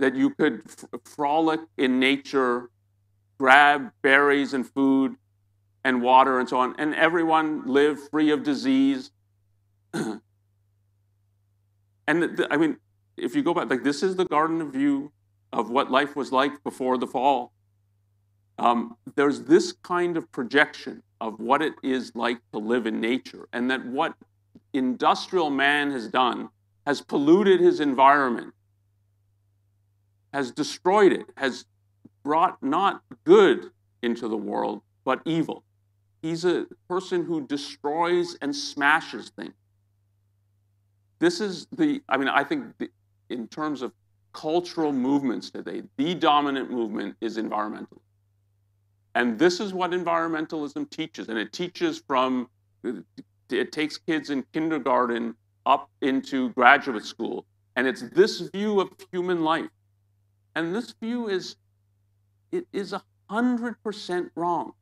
[0.00, 0.62] that you could
[1.04, 2.70] frolic in nature,
[3.38, 5.16] grab berries and food,
[5.84, 9.10] and water and so on, and everyone lived free of disease.
[9.94, 10.20] and
[12.50, 12.76] I mean,
[13.16, 15.10] if you go back, like this is the Garden of Eden
[15.52, 17.52] of what life was like before the fall.
[18.58, 23.48] Um, there's this kind of projection of what it is like to live in nature,
[23.52, 24.14] and that what
[24.72, 26.48] industrial man has done
[26.86, 28.52] has polluted his environment,
[30.32, 31.64] has destroyed it, has
[32.22, 33.70] brought not good
[34.02, 35.64] into the world, but evil.
[36.22, 39.54] He's a person who destroys and smashes things.
[41.18, 42.90] This is the, I mean, I think the,
[43.28, 43.92] in terms of
[44.32, 48.00] cultural movements today, the dominant movement is environmentalism.
[49.14, 51.28] And this is what environmentalism teaches.
[51.28, 52.48] And it teaches from,
[53.50, 55.34] it takes kids in kindergarten
[55.66, 57.44] up into graduate school.
[57.76, 59.68] And it's this view of human life.
[60.54, 61.56] And this view is,
[62.52, 62.94] it is
[63.30, 64.72] 100% wrong.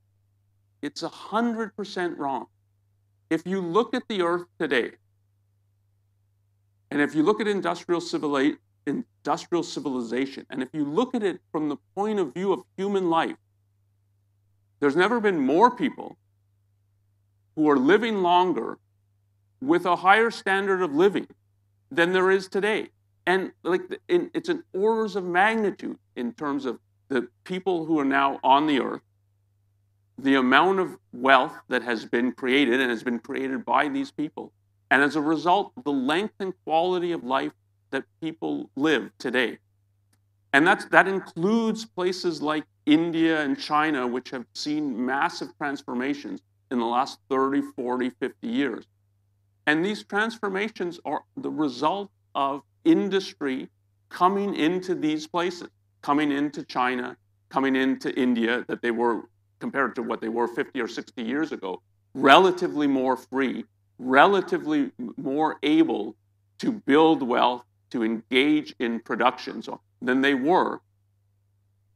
[0.82, 2.46] It's 100% wrong.
[3.30, 4.92] If you look at the earth today,
[6.90, 11.40] and if you look at industrial, civili- industrial civilization, and if you look at it
[11.52, 13.36] from the point of view of human life,
[14.80, 16.16] there's never been more people
[17.56, 18.78] who are living longer
[19.60, 21.26] with a higher standard of living
[21.90, 22.88] than there is today.
[23.28, 28.04] And like in, it's an orders of magnitude in terms of the people who are
[28.04, 29.02] now on the earth
[30.18, 34.52] the amount of wealth that has been created and has been created by these people.
[34.90, 37.52] And as a result, the length and quality of life
[37.90, 39.58] that people live today.
[40.52, 46.78] And that's, that includes places like India and China, which have seen massive transformations in
[46.78, 48.86] the last 30, 40, 50 years.
[49.66, 53.68] And these transformations are the result of industry
[54.08, 55.68] coming into these places,
[56.02, 57.16] coming into China,
[57.48, 61.52] coming into India, that they were compared to what they were 50 or 60 years
[61.52, 61.82] ago,
[62.14, 63.64] relatively more free,
[63.98, 66.14] relatively more able
[66.58, 70.80] to build wealth, to engage in production so, than they were.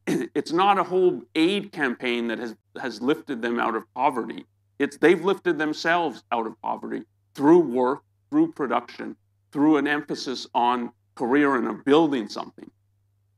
[0.35, 4.47] It's not a whole aid campaign that has, has lifted them out of poverty.
[4.79, 7.03] It's they've lifted themselves out of poverty
[7.35, 9.17] through work, through production,
[9.53, 12.71] through an emphasis on career and of building something.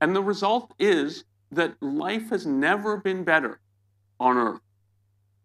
[0.01, 3.61] And the result is that life has never been better
[4.21, 4.61] on earth.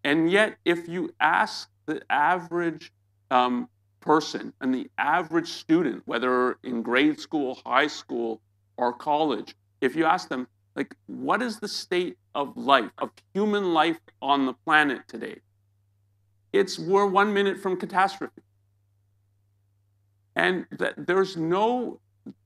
[0.03, 2.91] And yet, if you ask the average
[3.32, 3.67] um,
[3.99, 8.41] person and the average student, whether in grade school, high school,
[8.77, 13.73] or college, if you ask them, like, what is the state of life, of human
[13.73, 15.39] life on the planet today?
[16.53, 18.41] It's we're one minute from catastrophe.
[20.39, 21.99] And that there's no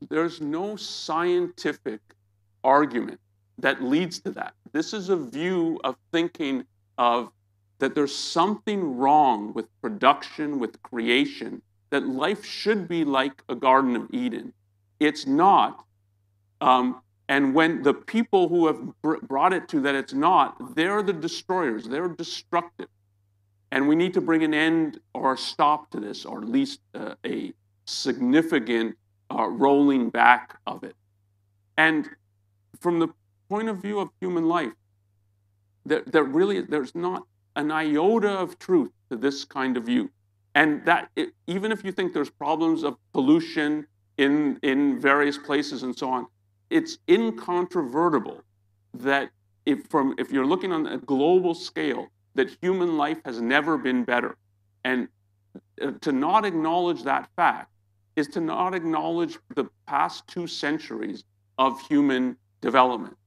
[0.10, 2.02] there's no scientific
[2.64, 3.20] argument
[3.60, 4.56] that leads to that.
[4.72, 6.66] This is a view of thinking
[6.98, 7.32] of
[7.78, 13.96] that there's something wrong with production, with creation, that life should be like a Garden
[13.96, 14.54] of Eden.
[15.00, 15.86] It's not.
[16.62, 21.04] Um, and when the people who have br- brought it to that it's not, they're
[21.04, 22.90] the destroyers, they're destructive.
[23.72, 26.80] And we need to bring an end or a stop to this, or at least
[26.96, 27.54] uh, a
[27.86, 28.96] significant
[29.32, 30.96] uh, rolling back of it.
[31.78, 32.10] And
[32.80, 33.10] from the
[33.50, 34.74] point of view of human life,
[35.86, 37.24] that, that really there's not
[37.56, 40.10] an iota of truth to this kind of view.
[40.56, 45.84] And that it, even if you think there's problems of pollution in, in various places
[45.84, 46.28] and so on.
[46.70, 48.42] It's incontrovertible
[48.96, 49.30] that
[49.66, 54.04] if, from, if you're looking on a global scale, that human life has never been
[54.04, 54.38] better.
[54.84, 55.08] And
[55.82, 57.70] uh, to not acknowledge that fact
[58.16, 61.24] is to not acknowledge the past two centuries
[61.58, 63.18] of human development.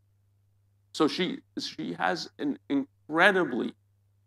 [0.92, 3.74] So she, she has an incredibly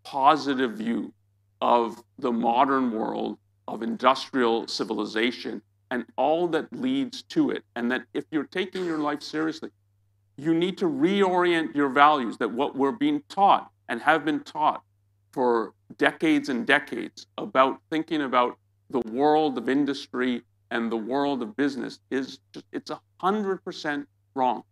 [0.04, 1.14] positive view
[1.62, 3.38] of the modern world,
[3.68, 7.64] of industrial civilization, and all that leads to it.
[7.76, 9.70] And that if you're taking your life seriously,
[10.38, 14.84] you need to reorient your values, that what we're being taught and have been taught
[15.32, 18.58] for decades and decades about thinking about
[18.90, 20.42] the world of industry
[20.72, 24.64] and the world of business is just, it's a hundred percent wrong.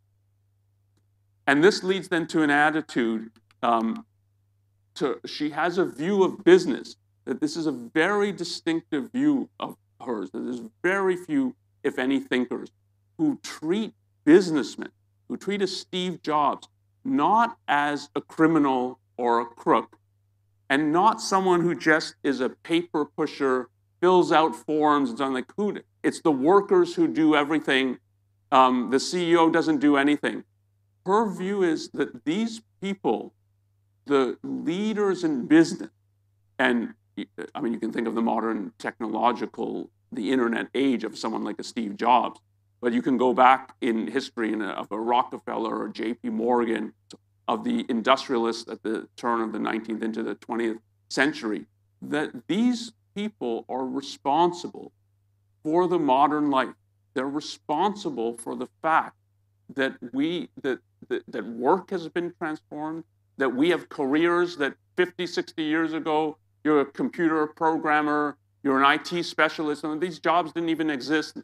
[1.48, 3.32] And this leads then to an attitude.
[3.64, 4.06] Um,
[4.96, 6.96] to she has a view of business
[7.26, 10.30] that this is a very distinctive view of hers.
[10.32, 12.70] That there's very few, if any, thinkers
[13.18, 13.94] who treat
[14.26, 14.92] businessmen,
[15.28, 16.68] who treat a Steve Jobs
[17.04, 19.98] not as a criminal or a crook,
[20.70, 23.70] and not someone who just is a paper pusher,
[24.00, 25.78] fills out forms and something like who.
[26.04, 27.98] It's the workers who do everything.
[28.52, 30.44] Um, the CEO doesn't do anything.
[31.06, 33.34] Her view is that these people,
[34.06, 35.90] the leaders in business,
[36.60, 36.94] and
[37.56, 41.60] I mean, you can think of the modern technological, the internet age of someone like
[41.60, 42.40] a Steve Jobs,
[42.82, 46.30] but you can go back in history in a, of a Rockefeller or J.P.
[46.30, 46.94] Morgan,
[47.48, 50.80] of the industrialists at the turn of the 19th into the 20th
[51.10, 51.66] century,
[52.02, 54.92] that these people are responsible
[55.64, 56.76] for the modern life.
[57.16, 59.16] They're responsible for the fact
[59.74, 60.78] that we that,
[61.10, 63.04] that, that work has been transformed,
[63.38, 69.00] that we have careers that 50, 60 years ago, you're a computer programmer, you're an
[69.00, 71.40] IT specialist, and these jobs didn't even exist.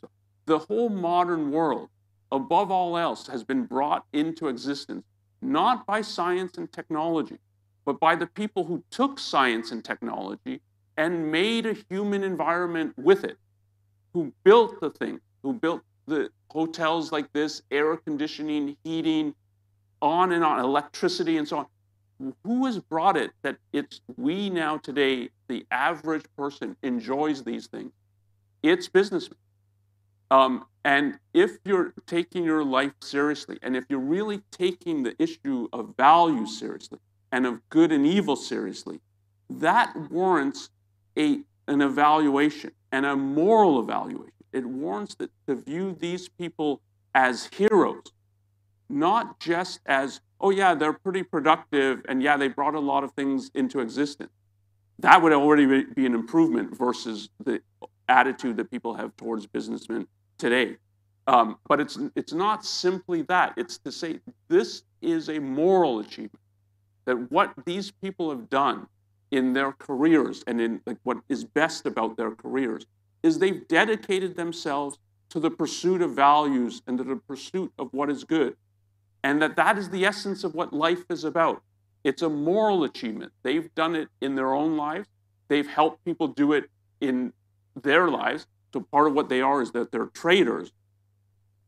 [0.45, 1.89] The whole modern world,
[2.31, 5.05] above all else, has been brought into existence
[5.41, 7.39] not by science and technology,
[7.83, 10.61] but by the people who took science and technology
[10.97, 13.37] and made a human environment with it,
[14.13, 19.33] who built the thing, who built the hotels like this, air conditioning, heating,
[20.01, 21.65] on and on, electricity and so on.
[22.43, 27.91] Who has brought it that it's we now today, the average person enjoys these things?
[28.61, 29.37] It's businessmen.
[30.29, 35.67] Um, and if you're taking your life seriously, and if you're really taking the issue
[35.73, 36.99] of value seriously
[37.31, 38.99] and of good and evil seriously,
[39.49, 40.69] that warrants
[41.17, 44.31] a, an evaluation and a moral evaluation.
[44.51, 46.81] It warns that to view these people
[47.15, 48.03] as heroes,
[48.89, 53.11] not just as, oh, yeah, they're pretty productive, and yeah, they brought a lot of
[53.13, 54.31] things into existence.
[54.99, 57.61] That would already be an improvement versus the
[58.07, 60.07] attitude that people have towards businessmen
[60.37, 60.77] today.
[61.25, 63.53] Um, but it's, it's not simply that.
[63.57, 66.39] It's to say this is a moral achievement.
[67.05, 68.87] That what these people have done
[69.33, 72.85] in their careers and in like, what is best about their careers
[73.23, 78.11] is they've dedicated themselves to the pursuit of values and to the pursuit of what
[78.11, 78.55] is good.
[79.23, 81.63] And that that is the essence of what life is about.
[82.03, 83.31] It's a moral achievement.
[83.41, 85.07] They've done it in their own lives.
[85.47, 86.65] They've helped people do it
[87.01, 87.33] in
[87.81, 88.45] their lives.
[88.71, 90.71] So part of what they are is that they're traders.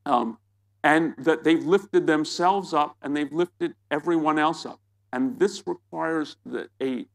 [0.06, 0.38] Um,
[0.84, 4.80] and that they've lifted themselves up and they've lifted everyone else up.
[5.12, 7.08] And this requires that a,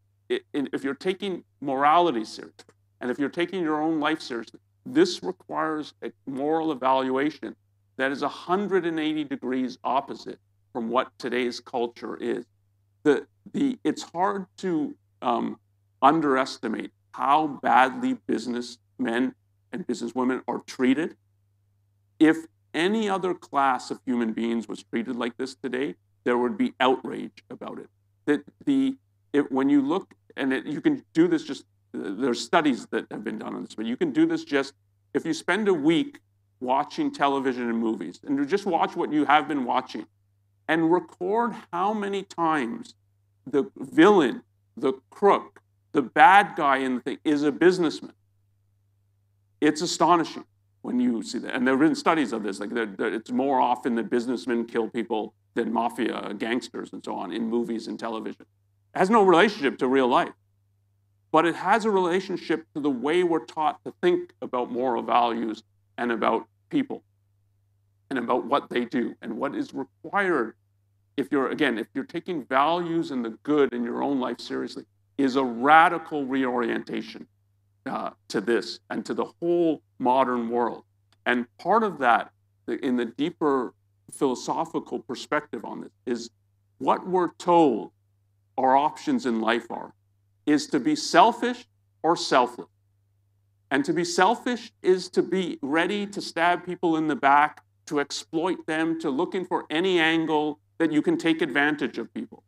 [0.53, 2.65] if you're taking morality seriously,
[3.01, 7.57] and if you're taking your own life seriously, this requires a moral evaluation
[7.97, 10.39] that is 180 degrees opposite
[10.73, 12.47] from what today's culture is.
[13.03, 15.59] The, the, it's hard to um,
[16.01, 19.35] underestimate how badly businessmen
[19.73, 21.17] and businesswomen are treated.
[22.19, 22.37] If
[22.73, 27.45] any other class of human beings was treated like this today, there would be outrage
[27.51, 27.89] about it.
[28.27, 28.97] That the
[29.33, 33.25] it, when you look and it, you can do this just there's studies that have
[33.25, 34.75] been done on this, but you can do this just
[35.13, 36.21] if you spend a week
[36.61, 40.07] watching television and movies and just watch what you have been watching
[40.69, 42.95] and record how many times
[43.47, 44.43] the villain,
[44.77, 45.61] the crook,
[45.93, 48.13] the bad guy in the thing is a businessman.
[49.61, 50.45] It's astonishing
[50.83, 51.55] when you see that.
[51.55, 54.67] And there have been studies of this, like they're, they're, it's more often that businessmen
[54.67, 58.47] kill people than mafia gangsters and so on in movies and television.
[58.95, 60.33] Has no relationship to real life,
[61.31, 65.63] but it has a relationship to the way we're taught to think about moral values
[65.97, 67.03] and about people
[68.11, 70.55] and about what they do and what is required
[71.17, 74.85] if you're again if you're taking values and the good in your own life seriously
[75.19, 77.27] is a radical reorientation
[77.87, 80.85] uh, to this and to the whole modern world.
[81.27, 82.33] And part of that,
[82.83, 83.75] in the deeper
[84.11, 86.31] philosophical perspective on this, is
[86.79, 87.93] what we're told
[88.61, 89.93] our options in life are
[90.47, 91.67] is to be selfish
[92.03, 92.69] or selfless.
[93.71, 98.01] And to be selfish is to be ready to stab people in the back, to
[98.01, 102.43] exploit them, to looking for any angle that you can take advantage of people.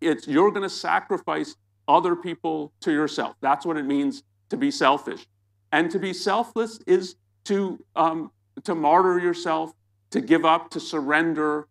[0.00, 1.56] It's you're going to sacrifice
[1.88, 3.36] other people to yourself.
[3.40, 5.26] That's what it means to be selfish.
[5.72, 8.30] And to be selfless is to, um,
[8.64, 9.72] to martyr yourself,
[10.10, 11.68] to give up, to surrender,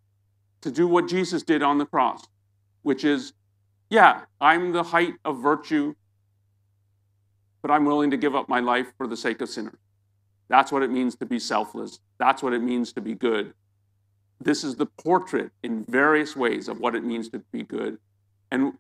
[0.62, 2.28] to do what Jesus did on the cross,
[2.84, 3.34] which is,
[3.90, 5.96] yeah, I'm the height of virtue,
[7.62, 9.78] but I'm willing to give up my life for the sake of sinners.
[10.50, 12.00] That's what it means to be selfless.
[12.18, 13.54] That's what it means to be good.
[14.40, 17.98] This is the portrait in various ways of what it means to be good.
[18.52, 18.74] And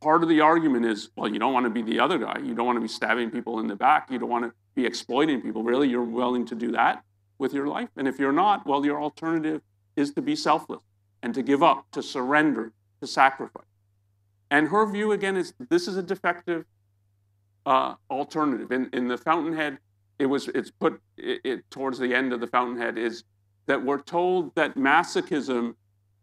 [0.00, 2.38] part of the argument is well, you don't want to be the other guy.
[2.42, 4.10] You don't want to be stabbing people in the back.
[4.10, 5.62] You don't want to be exploiting people.
[5.62, 7.04] Really, you're willing to do that
[7.38, 7.88] with your life?
[7.96, 9.62] And if you're not, well, your alternative
[9.96, 10.80] is to be selfless
[11.22, 13.64] and to give up, to surrender, to sacrifice.
[14.50, 16.64] And her view, again, is this is a defective
[17.64, 18.70] uh, alternative.
[18.70, 19.78] In, in the Fountainhead,
[20.18, 23.24] it was it's put it, it, towards the end of the Fountainhead is
[23.66, 25.74] that we're told that masochism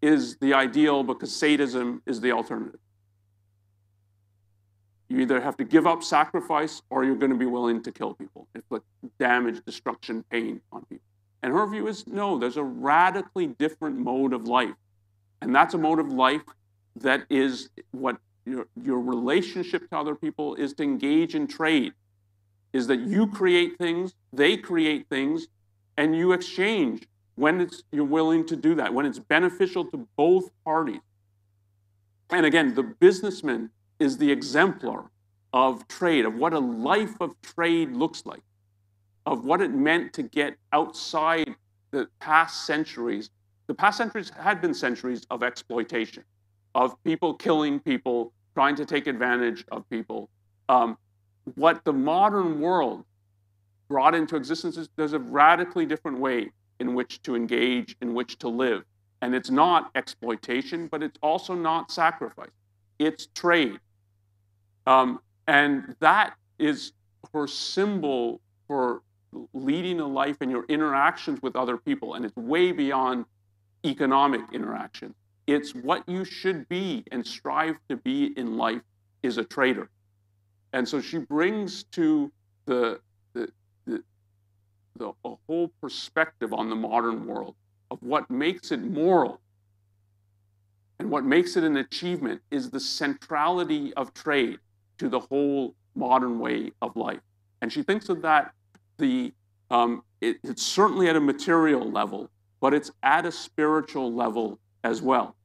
[0.02, 2.80] is the ideal because sadism is the alternative.
[5.10, 8.14] You either have to give up sacrifice or you're going to be willing to kill
[8.14, 8.86] people, inflict
[9.20, 11.06] damage, destruction, pain on people.
[11.44, 14.74] And her view is no, there's a radically different mode of life.
[15.42, 16.42] And that's a mode of life
[16.96, 21.94] that is what your, your relationship to other people is to engage in trade,
[22.74, 25.48] is that you create things, they create things,
[25.98, 30.50] and you exchange when it's, you're willing to do that, when it's beneficial to both
[30.64, 31.02] parties.
[32.30, 33.70] And again, the businessman
[34.00, 35.10] is the exemplar
[35.54, 38.42] of trade, of what a life of trade looks like,
[39.26, 41.56] of what it meant to get outside
[41.92, 43.30] the past centuries.
[43.68, 46.24] The past centuries had been centuries of exploitation,
[46.76, 50.30] of people killing people, trying to take advantage of people.
[50.70, 50.98] Um,
[51.56, 53.06] what the modern world
[53.88, 56.50] brought into existence is there's a radically different way
[56.80, 58.84] in which to engage, in which to live.
[59.22, 62.50] And it's not exploitation, but it's also not sacrifice.
[63.00, 63.80] It's trade.
[64.86, 66.94] Um, and that is
[67.34, 69.02] her symbol for
[69.54, 72.16] leading a life and your interactions with other people.
[72.16, 73.26] And it's way beyond
[73.86, 75.14] economic interaction.
[75.48, 78.82] It's what you should be and strive to be in life
[79.22, 79.90] is a trader.
[80.72, 82.32] And so she brings to
[82.66, 83.00] the,
[83.34, 83.50] the,
[83.86, 84.04] the,
[84.96, 87.56] the a whole perspective on the modern world
[87.92, 89.40] of what makes it moral
[91.00, 94.60] and what makes it an achievement is the centrality of trade
[94.98, 97.20] to the whole modern way of life.
[97.62, 98.54] And she thinks of that
[98.98, 99.34] the
[99.70, 102.30] um, it, it's certainly at a material level,
[102.62, 105.36] but it's at a spiritual level as well.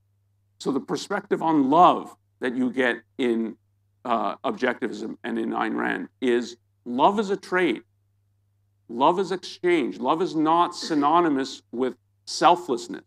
[0.59, 3.57] So the perspective on love that you get in
[4.05, 7.83] uh, objectivism and in Ayn Rand is love is a trade.
[8.89, 9.99] Love is exchange.
[9.99, 13.05] Love is not synonymous with selflessness,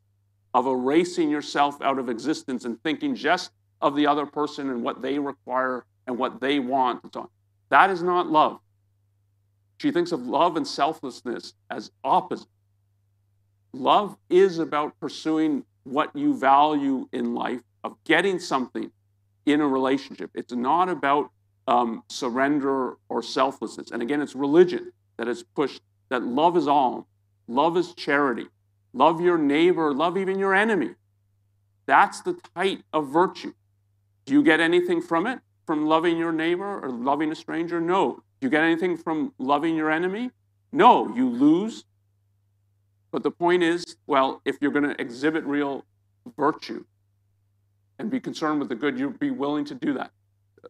[0.53, 3.51] of erasing yourself out of existence and thinking just
[3.81, 7.29] of the other person and what they require and what they want and so on.
[7.69, 8.59] That is not love.
[9.79, 12.47] She thinks of love and selflessness as opposite.
[13.73, 18.91] Love is about pursuing what you value in life, of getting something
[19.45, 20.29] in a relationship.
[20.35, 21.31] It's not about
[21.67, 23.91] um, surrender or selflessness.
[23.91, 27.07] And again, it's religion that has pushed that love is all,
[27.47, 28.47] love is charity,
[28.93, 30.91] love your neighbor, love even your enemy.
[31.85, 33.53] That's the type of virtue.
[34.25, 35.39] Do you get anything from it?
[35.71, 37.79] from loving your neighbor or loving a stranger?
[37.79, 38.15] No.
[38.39, 40.31] Do you get anything from loving your enemy?
[40.73, 41.85] No, you lose.
[43.11, 45.85] But the point is, well, if you're going to exhibit real
[46.37, 46.85] virtue
[47.99, 50.11] and be concerned with the good, you'll be willing to do that.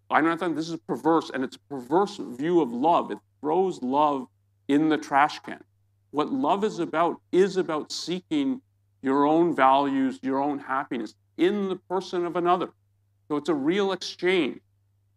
[0.09, 3.11] I don't think this is perverse, and it's a perverse view of love.
[3.11, 4.27] It throws love
[4.67, 5.63] in the trash can.
[6.11, 8.61] What love is about is about seeking
[9.01, 12.69] your own values, your own happiness in the person of another.
[13.27, 14.59] So it's a real exchange.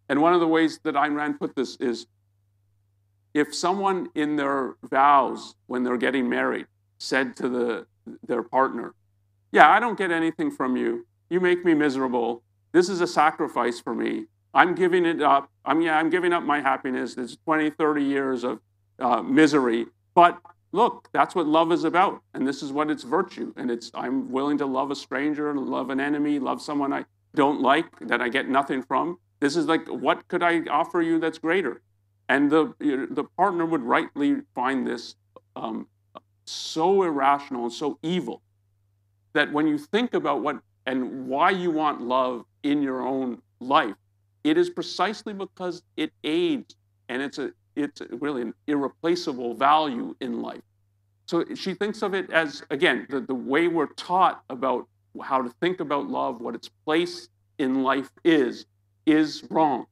[0.09, 2.07] And one of the ways that Ayn Rand put this is
[3.33, 6.67] if someone in their vows when they're getting married
[7.05, 7.87] said to the,
[8.27, 8.95] their partner,
[9.53, 11.07] Yeah, I don't get anything from you.
[11.31, 12.43] You make me miserable.
[12.73, 14.27] This is a sacrifice for me.
[14.53, 15.51] I'm giving it up.
[15.65, 17.17] I'm, yeah, I'm giving up my happiness.
[17.17, 18.61] It's 20, 30 years of
[18.99, 19.87] uh, misery.
[20.15, 20.39] But
[20.73, 22.23] look, that's what love is about.
[22.35, 23.53] And this is what its virtue.
[23.57, 27.61] And it's I'm willing to love a stranger, love an enemy, love someone I don't
[27.61, 29.19] like, that I get nothing from.
[29.41, 31.83] This is like, what could I offer you that's greater?
[32.29, 35.17] And the, the partner would rightly find this
[35.57, 35.87] um,
[36.47, 38.43] so irrational and so evil
[39.33, 43.95] that when you think about what and why you want love in your own life,
[44.45, 46.77] it is precisely because it aids
[47.09, 50.63] and it's a it's really an irreplaceable value in life.
[51.27, 54.87] So she thinks of it as again the, the way we're taught about
[55.23, 57.29] how to think about love, what its place
[57.59, 58.67] in life is,
[59.07, 59.87] is wrong.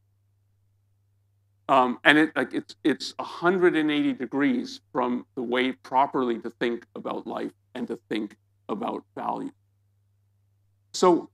[1.69, 7.27] Um, and it, like it's it's 180 degrees from the way properly to think about
[7.27, 8.37] life and to think
[8.69, 9.53] about value.
[10.93, 11.31] So,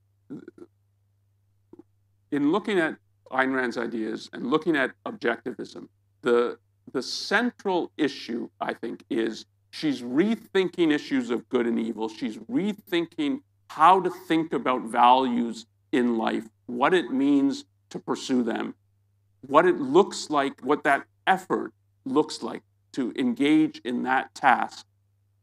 [2.31, 2.97] in looking at
[3.33, 5.89] Ayn Rand's ideas and looking at objectivism,
[6.23, 6.59] the
[6.93, 12.09] the central issue, I think, is she's rethinking issues of good and evil.
[12.09, 18.75] She's rethinking how to think about values in life, what it means to pursue them,
[19.47, 21.73] what it looks like, what that effort
[22.05, 22.63] looks like
[22.93, 24.87] to engage in that task,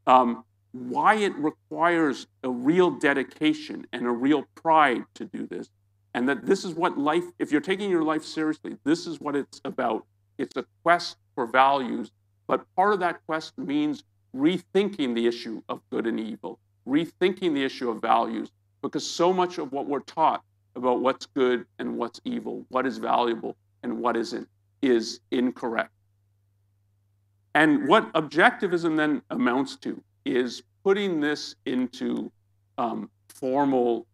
[0.08, 5.70] um, why it requires a real dedication and a real pride to do this,
[6.14, 9.36] and that this is what life, if you're taking your life seriously, this is what
[9.36, 10.06] it's about.
[10.38, 12.12] It's a quest for values,
[12.48, 14.04] but part of that quest means
[14.36, 19.58] rethinking the issue of good and evil, rethinking the issue of values, because so much
[19.58, 20.43] of what we're taught
[20.76, 23.56] about what's good and what's evil, what is valuable
[23.86, 24.50] and what isn't,
[24.82, 25.92] is incorrect.
[27.54, 32.32] And what objectivism then amounts to is putting this into
[32.80, 34.08] um, formal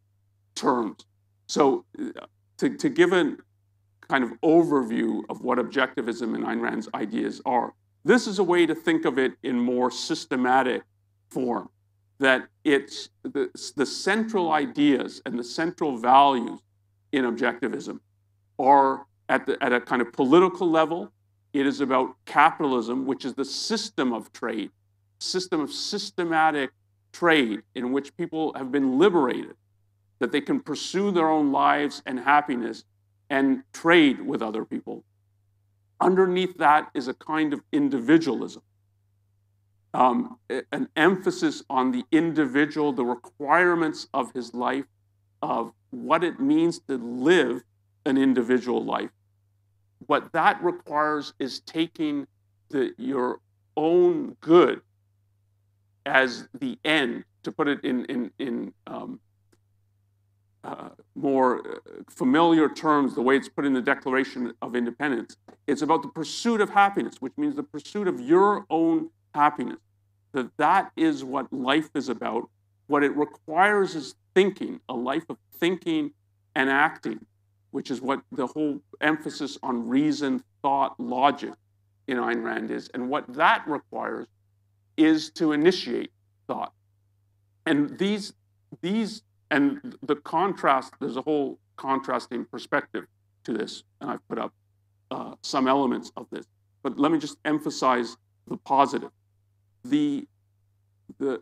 [0.55, 1.05] terms.
[1.47, 1.85] So,
[2.57, 3.35] to, to give a
[4.07, 8.65] kind of overview of what objectivism and Ayn Rand's ideas are, this is a way
[8.65, 10.83] to think of it in more systematic
[11.29, 11.69] form
[12.19, 16.59] that it's the, the central ideas and the central values
[17.13, 17.99] in objectivism
[18.59, 21.11] are at, the, at a kind of political level.
[21.53, 24.69] It is about capitalism, which is the system of trade,
[25.19, 26.71] system of systematic
[27.11, 29.55] trade in which people have been liberated,
[30.19, 32.83] that they can pursue their own lives and happiness
[33.29, 35.03] and trade with other people.
[35.99, 38.61] Underneath that is a kind of individualism
[39.93, 40.37] um,
[40.71, 44.85] an emphasis on the individual, the requirements of his life,
[45.41, 47.61] of what it means to live
[48.05, 49.09] an individual life.
[50.07, 52.27] What that requires is taking
[52.69, 53.39] the, your
[53.77, 54.81] own good
[56.05, 59.19] as the end, to put it in, in, in um,
[60.63, 61.79] uh, more uh,
[62.09, 65.37] familiar terms, the way it's put in the Declaration of Independence.
[65.67, 69.77] It's about the pursuit of happiness, which means the pursuit of your own happiness.
[70.33, 72.49] That that is what life is about.
[72.87, 76.11] What it requires is thinking, a life of thinking
[76.55, 77.25] and acting,
[77.71, 81.53] which is what the whole emphasis on reason, thought, logic
[82.07, 82.89] in Ayn Rand is.
[82.93, 84.27] And what that requires
[84.97, 86.11] is to initiate
[86.47, 86.73] thought.
[87.65, 88.33] And these,
[88.81, 93.05] these, and the contrast, there's a whole contrasting perspective
[93.43, 94.53] to this, and I've put up
[95.09, 96.45] uh, some elements of this.
[96.83, 98.17] But let me just emphasize
[98.47, 99.11] the positive
[99.83, 100.27] the
[101.19, 101.41] the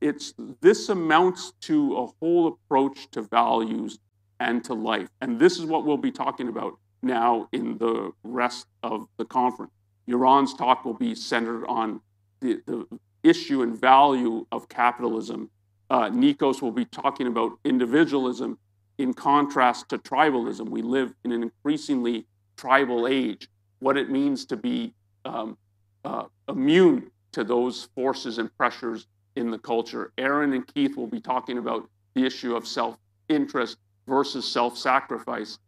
[0.00, 3.98] it's this amounts to a whole approach to values
[4.42, 5.08] and to life.
[5.20, 9.72] And this is what we'll be talking about now in the rest of the conference.
[10.08, 12.00] Yaron's talk will be centered on
[12.40, 12.86] the, the
[13.22, 15.48] issue and value of capitalism.
[15.90, 18.58] Uh, nikos will be talking about individualism
[18.98, 20.68] in contrast to tribalism.
[20.68, 22.26] We live in an increasingly
[22.56, 23.48] tribal age.
[23.78, 24.92] What it means to be
[25.24, 25.56] um,
[26.04, 30.12] uh, immune to those forces and pressures in the culture.
[30.18, 33.78] Aaron and Keith will be talking about the issue of self interest
[34.12, 35.58] versus self sacrifice.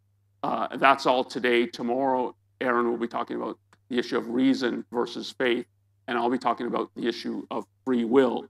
[0.43, 1.65] Uh, that's all today.
[1.65, 3.57] Tomorrow, Aaron will be talking about
[3.89, 5.65] the issue of reason versus faith,
[6.07, 8.45] and I'll be talking about the issue of free will.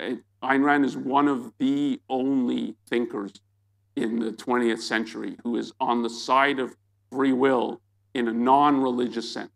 [0.00, 3.34] Ayn Rand is one of the only thinkers
[3.94, 6.74] in the 20th century who is on the side of
[7.12, 7.80] free will
[8.14, 9.52] in a non religious sense.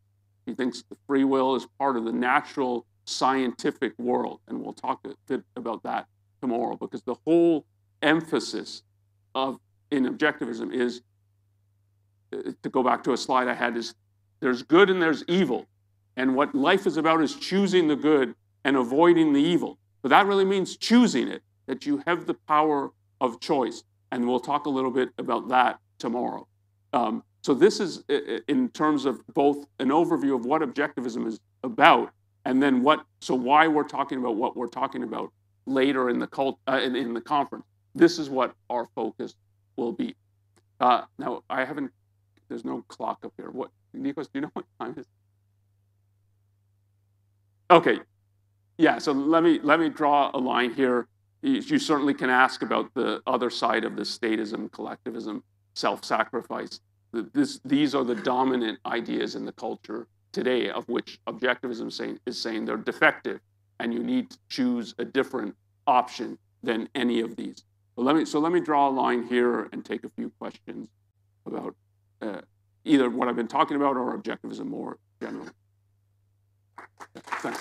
[0.46, 4.38] He thinks the free will is part of the natural scientific world.
[4.46, 6.06] And we'll talk a bit about that
[6.40, 7.64] tomorrow because the whole
[8.02, 8.82] emphasis
[9.34, 9.58] of
[9.90, 11.02] in objectivism is
[12.32, 13.94] uh, to go back to a slide I had is
[14.40, 15.66] there's good and there's evil.
[16.16, 18.34] And what life is about is choosing the good
[18.64, 19.78] and avoiding the evil.
[20.02, 23.84] But that really means choosing it, that you have the power of choice.
[24.12, 26.46] And we'll talk a little bit about that tomorrow.
[26.92, 28.04] Um, so, this is
[28.48, 32.12] in terms of both an overview of what objectivism is about
[32.44, 35.32] and then what so why we're talking about what we're talking about
[35.66, 37.64] later in the cult uh, in, in, the conference
[37.94, 39.34] this is what our focus
[39.80, 40.14] will be
[40.80, 41.90] uh, now i haven't
[42.48, 45.06] there's no clock up here what nikos do you know what time is?
[47.70, 47.98] okay
[48.78, 51.06] Yeah, so let me, let me draw a line here.
[51.42, 55.42] You, you certainly can ask about the other side of the statism, collectivism,
[55.74, 56.80] self-sacrifice.
[57.12, 62.40] This, these are the dominant ideas in the culture today, of which objectivism saying, is
[62.40, 63.40] saying they're defective,
[63.80, 65.54] and you need to choose a different
[65.86, 67.64] option than any of these.
[67.96, 70.88] So let me, so let me draw a line here and take a few questions
[71.46, 71.74] about
[72.22, 72.40] uh,
[72.84, 75.50] either what I've been talking about or objectivism more generally.
[77.14, 77.60] Thanks.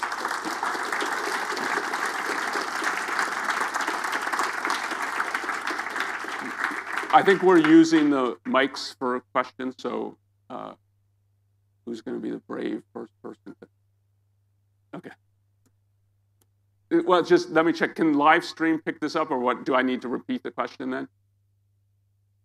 [7.12, 10.16] I think we're using the mics for questions, so
[10.50, 10.74] uh,
[11.86, 13.56] who's going to be the brave first person?
[13.60, 13.68] To...
[14.98, 15.10] Okay.
[16.92, 17.96] Uh, well, just let me check.
[17.96, 19.66] Can live stream pick this up, or what?
[19.66, 21.08] Do I need to repeat the question then?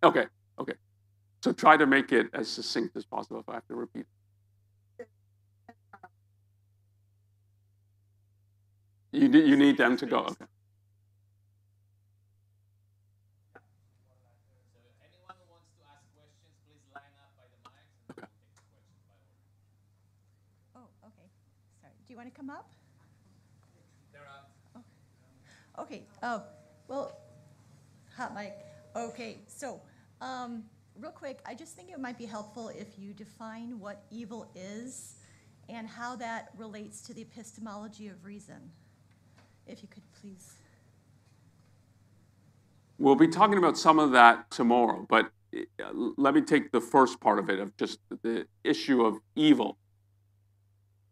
[0.03, 0.27] Okay.
[0.59, 0.75] Okay.
[1.43, 4.07] So try to make it as succinct as possible if I have to repeat.
[9.13, 10.19] You, you need them to go.
[10.21, 10.45] Okay.
[20.75, 21.29] Oh, okay.
[21.81, 21.93] Sorry.
[22.07, 22.69] Do you want to come up?
[24.13, 24.51] They're up.
[24.77, 24.81] Oh.
[25.79, 26.03] Okay.
[26.23, 26.43] Oh,
[26.89, 27.19] well,
[28.17, 28.55] hot mic.
[28.95, 29.39] Okay.
[29.47, 29.81] So,
[30.21, 30.65] um,
[30.99, 35.17] real quick, I just think it might be helpful if you define what evil is
[35.69, 38.71] and how that relates to the epistemology of reason.
[39.67, 40.55] If you could please.
[42.99, 47.21] We'll be talking about some of that tomorrow, but uh, let me take the first
[47.21, 49.79] part of it of just the issue of evil.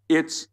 [0.09, 0.47] It's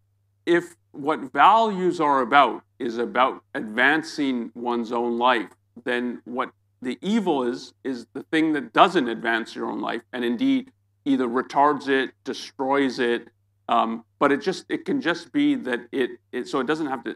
[0.46, 5.50] if what values are about is about advancing one's own life,
[5.84, 6.52] then what
[6.82, 10.72] the evil is, is the thing that doesn't advance your own life and indeed
[11.06, 13.28] either retards it, destroys it,
[13.68, 17.04] um, but it just it can just be that it, it so it doesn't have
[17.04, 17.16] to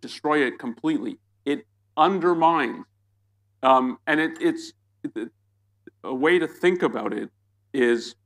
[0.00, 1.18] destroy it completely.
[1.44, 2.84] It undermines,
[3.62, 5.30] um, and it, it's it,
[6.02, 7.30] a way to think about it
[7.72, 8.16] is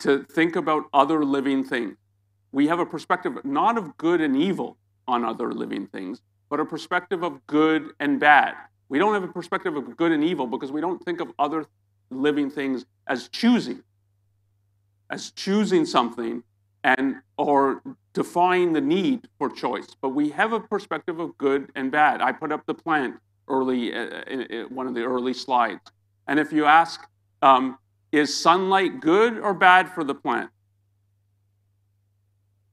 [0.00, 1.96] to think about other living things
[2.54, 4.76] we have a perspective not of good and evil
[5.06, 8.54] on other living things, but a perspective of good and bad.
[8.88, 11.66] We don't have a perspective of good and evil because we don't think of other
[12.10, 13.82] living things as choosing,
[15.10, 16.42] as choosing something
[16.84, 17.82] and or
[18.12, 19.88] defying the need for choice.
[20.00, 22.20] But we have a perspective of good and bad.
[22.20, 23.16] I put up the plant
[23.48, 25.80] early uh, in, in one of the early slides,
[26.28, 27.06] and if you ask,
[27.42, 27.78] um,
[28.12, 30.50] is sunlight good or bad for the plant?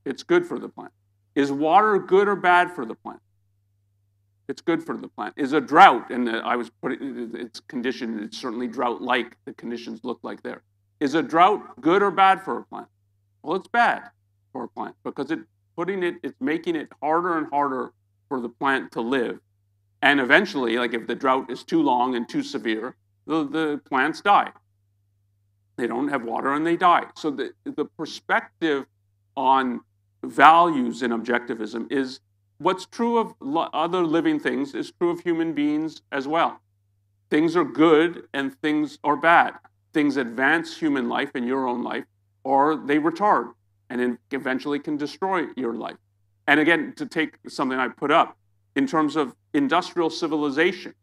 [0.06, 0.92] It's good for the plant.
[1.36, 3.20] Is water good or bad for the plant?
[4.48, 5.34] It's good for the plant.
[5.38, 10.02] Is a drought, and I was putting it's conditioned, it's certainly drought like, the conditions
[10.04, 10.62] look like there.
[11.00, 12.88] Is a drought good or bad for a plant?
[13.44, 14.10] Well, it's bad
[14.52, 15.40] for a plant because it
[15.76, 17.94] putting it, it's making it harder and harder
[18.28, 19.40] for the plant to live.
[20.02, 24.22] And eventually, like if the drought is too long and too severe, the, the plants
[24.22, 24.52] die.
[25.78, 27.06] They don't have water and they die.
[27.16, 28.86] So the, the perspective
[29.36, 29.82] on
[30.24, 32.20] values in objectivism is
[32.60, 33.34] what's true of
[33.74, 36.60] other living things is true of human beings as well.
[37.30, 39.54] Things are good and things are bad.
[39.94, 42.06] Things advance human life and your own life,
[42.44, 43.52] or they retard
[43.90, 45.98] and eventually can destroy your life.
[46.48, 48.38] And again, to take something I put up,
[48.76, 50.94] in terms of industrial civilization,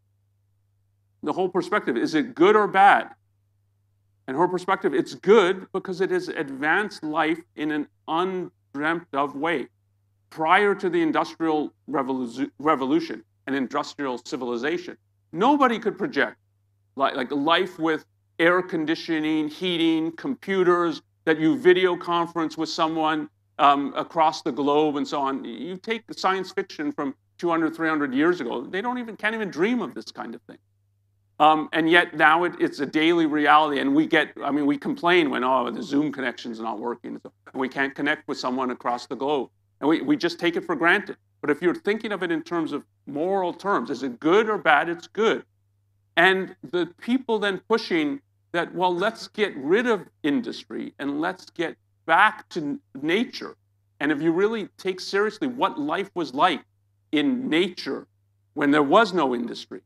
[1.22, 3.10] the whole perspective is it good or bad?
[4.26, 9.34] And her perspective, it's good because it has advanced life in an un dreamt of
[9.34, 9.68] way.
[10.30, 14.96] Prior to the Industrial Revolu- Revolution and industrial civilization,
[15.32, 16.36] nobody could project
[16.96, 18.04] like, like life with
[18.38, 25.06] air conditioning, heating, computers, that you video conference with someone um, across the globe and
[25.06, 25.44] so on.
[25.44, 29.80] You take science fiction from 200, 300 years ago, they don't even, can't even dream
[29.80, 30.58] of this kind of thing.
[31.40, 34.76] Um, and yet now it, it's a daily reality, and we get, I mean, we
[34.76, 39.06] complain when, oh, the Zoom connection's not working, and we can't connect with someone across
[39.06, 39.50] the globe.
[39.80, 41.16] And we, we just take it for granted.
[41.40, 44.58] But if you're thinking of it in terms of moral terms, is it good or
[44.58, 44.88] bad?
[44.88, 45.44] It's good.
[46.16, 48.20] And the people then pushing
[48.50, 51.76] that, well, let's get rid of industry and let's get
[52.06, 53.56] back to nature.
[54.00, 56.62] And if you really take seriously what life was like
[57.12, 58.08] in nature
[58.54, 59.80] when there was no industry,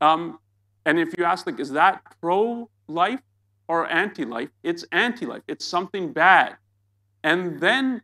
[0.00, 0.38] um,
[0.86, 3.20] and if you ask, like, is that pro life
[3.68, 4.50] or anti life?
[4.62, 6.56] It's anti life, it's something bad.
[7.22, 8.02] And then,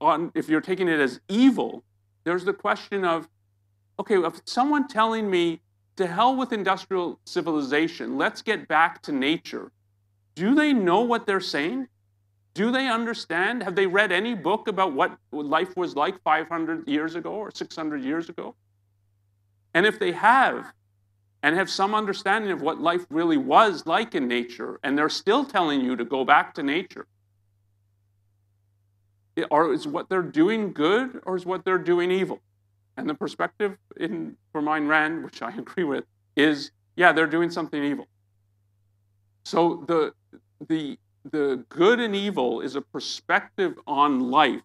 [0.00, 1.82] on, if you're taking it as evil,
[2.24, 3.28] there's the question of
[3.98, 5.60] okay, if someone telling me
[5.96, 9.70] to hell with industrial civilization, let's get back to nature,
[10.34, 11.88] do they know what they're saying?
[12.54, 13.62] Do they understand?
[13.62, 18.02] Have they read any book about what life was like 500 years ago or 600
[18.02, 18.54] years ago?
[19.74, 20.72] And if they have,
[21.42, 25.44] and have some understanding of what life really was like in nature, and they're still
[25.44, 27.06] telling you to go back to nature,
[29.50, 32.40] or is what they're doing good or is what they're doing evil?
[32.96, 36.04] And the perspective in for Ayn Rand, which I agree with,
[36.36, 38.06] is yeah, they're doing something evil.
[39.44, 40.12] So the
[40.68, 40.98] the
[41.30, 44.62] the good and evil is a perspective on life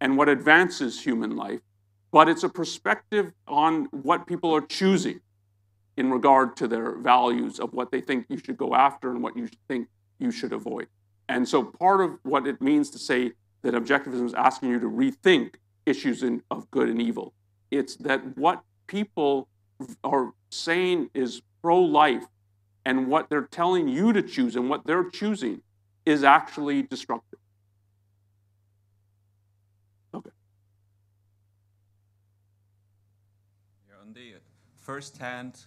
[0.00, 1.60] and what advances human life,
[2.12, 5.20] but it's a perspective on what people are choosing
[5.96, 9.36] in regard to their values of what they think you should go after and what
[9.36, 9.88] you think
[10.18, 10.86] you should avoid.
[11.28, 13.32] And so part of what it means to say
[13.62, 15.54] that objectivism is asking you to rethink
[15.86, 17.32] issues in, of good and evil.
[17.70, 19.48] It's that what people
[20.04, 22.24] are saying is pro life
[22.84, 25.60] and what they're telling you to choose and what they're choosing
[26.04, 27.40] is actually destructive.
[30.14, 30.30] Okay.
[33.88, 34.34] Yeah, on the
[34.76, 35.64] first hand,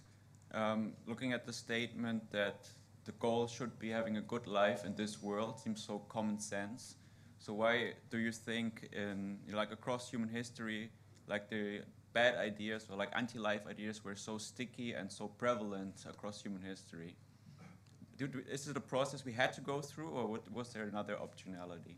[0.52, 2.68] um, looking at the statement that
[3.04, 6.96] the goal should be having a good life in this world seems so common sense.
[7.38, 10.90] So why do you think in like across human history,
[11.26, 11.80] like the
[12.12, 17.16] bad ideas or like anti-life ideas were so sticky and so prevalent across human history?
[18.50, 21.96] is it a process we had to go through, or was there another optionality?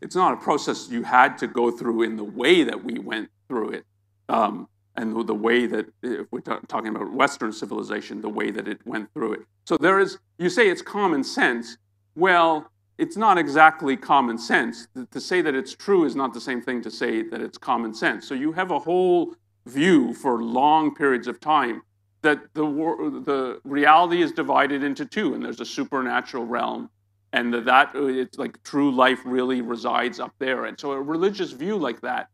[0.00, 3.30] It's not a process you had to go through in the way that we went
[3.48, 3.84] through it,
[4.28, 8.78] um, and the way that if we're talking about Western civilization, the way that it
[8.84, 9.40] went through it.
[9.64, 10.18] So there is.
[10.38, 11.78] You say it's common sense.
[12.14, 14.86] Well, it's not exactly common sense.
[15.10, 17.94] To say that it's true is not the same thing to say that it's common
[17.94, 18.28] sense.
[18.28, 19.34] So you have a whole
[19.66, 21.82] view for long periods of time
[22.22, 26.88] that the, the reality is divided into two, and there's a supernatural realm,
[27.32, 30.66] and that, that uh, it's like true life really resides up there.
[30.66, 32.28] And so a religious view like that,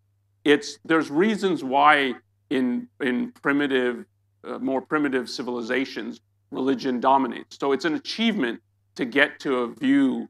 [0.45, 2.15] it's there's reasons why
[2.51, 4.05] in in primitive,
[4.45, 6.21] uh, more primitive civilizations,
[6.51, 7.59] religion dominates.
[7.59, 8.61] So it's an achievement
[8.97, 10.29] to get to a view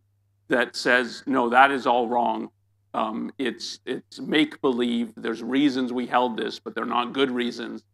[0.49, 2.51] that says no, that is all wrong.
[2.95, 5.13] Um, it's it's make believe.
[5.17, 7.85] There's reasons we held this, but they're not good reasons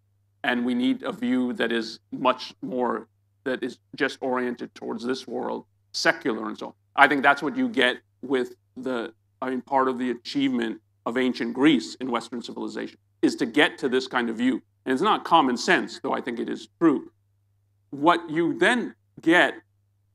[0.44, 3.08] and we need a view that is much more
[3.44, 6.74] that is just oriented towards this world, secular and so.
[6.96, 9.12] I think that's what you get with the
[9.42, 13.78] I mean part of the achievement of ancient Greece in Western civilization is to get
[13.78, 14.62] to this kind of view.
[14.84, 17.10] And it's not common sense, though I think it is true.
[17.90, 19.54] What you then get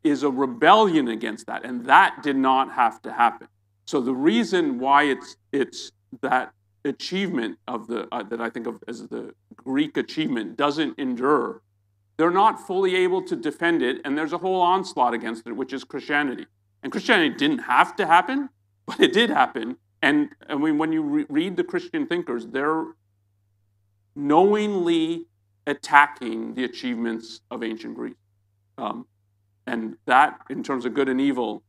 [0.03, 3.47] is a rebellion against that, and that did not have to happen.
[3.85, 5.91] So the reason why it's it's
[6.21, 6.53] that
[6.85, 11.61] achievement of the uh, that I think of as the Greek achievement doesn't endure,
[12.17, 15.73] they're not fully able to defend it, and there's a whole onslaught against it, which
[15.73, 16.45] is Christianity.
[16.83, 18.49] And Christianity didn't have to happen,
[18.85, 19.75] but it did happen.
[20.01, 22.85] And I mean, when you re- read the Christian thinkers, they're
[24.19, 25.25] knowingly
[25.67, 28.15] attacking the achievements of ancient Greece.
[28.77, 29.05] Um,
[29.67, 31.63] and that, in terms of good and evil,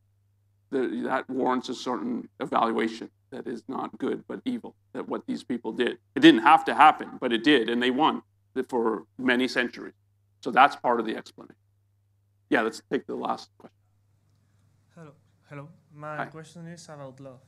[0.71, 5.43] the, that warrants a certain evaluation that is not good but evil, that what these
[5.43, 5.97] people did.
[6.15, 8.21] It didn't have to happen, but it did, and they won
[8.67, 9.93] for many centuries.
[10.41, 11.55] So that's part of the explanation.
[12.49, 13.77] Yeah, let's take the last question.
[14.95, 15.11] Hello.
[15.49, 15.69] Hello.
[15.93, 16.25] My Hi.
[16.25, 17.39] question is about love.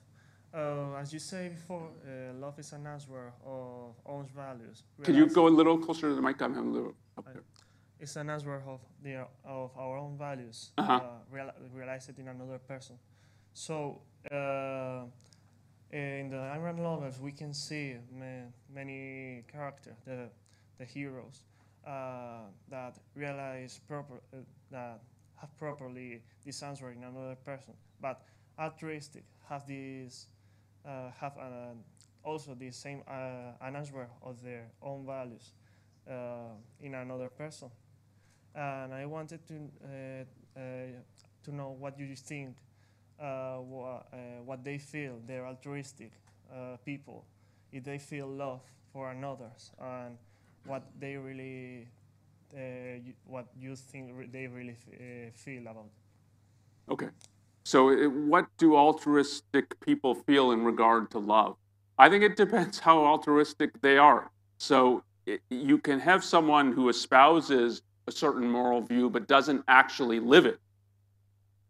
[0.54, 4.84] Uh, as you say before, uh, love is an answer of own values.
[5.02, 6.40] Can you go a little closer to the mic?
[6.42, 7.42] I'm a little up there.
[8.00, 10.94] It's an answer of the of our own values, uh-huh.
[10.94, 11.02] uh,
[11.32, 13.00] real, realized in another person.
[13.54, 14.02] So
[14.32, 15.06] uh,
[15.92, 17.96] in the Rand novels, we can see
[18.72, 20.30] many characters, the,
[20.78, 21.44] the heroes,
[21.88, 24.38] uh, that realize proper, uh,
[24.70, 25.00] that
[25.36, 28.22] have properly this answer in another person, but
[28.60, 30.28] altruistic have this
[30.86, 31.84] have an,
[32.24, 35.54] also the same uh, an answer of their own values
[36.10, 37.70] uh, in another person,
[38.56, 40.26] and I wanted to
[40.56, 40.62] uh,
[41.44, 42.56] to know what you think
[43.20, 46.12] uh, what, uh, what they feel, they're altruistic
[46.52, 47.26] uh, people,
[47.72, 48.62] if they feel love
[48.92, 50.18] for another's, and
[50.66, 51.88] what they really,
[53.26, 54.76] what you think they really
[55.36, 55.90] feel about.
[56.90, 57.08] Okay.
[57.64, 61.56] So, it, what do altruistic people feel in regard to love?
[61.98, 64.32] I think it depends how altruistic they are.
[64.58, 70.20] So, it, you can have someone who espouses a certain moral view but doesn't actually
[70.20, 70.60] live it.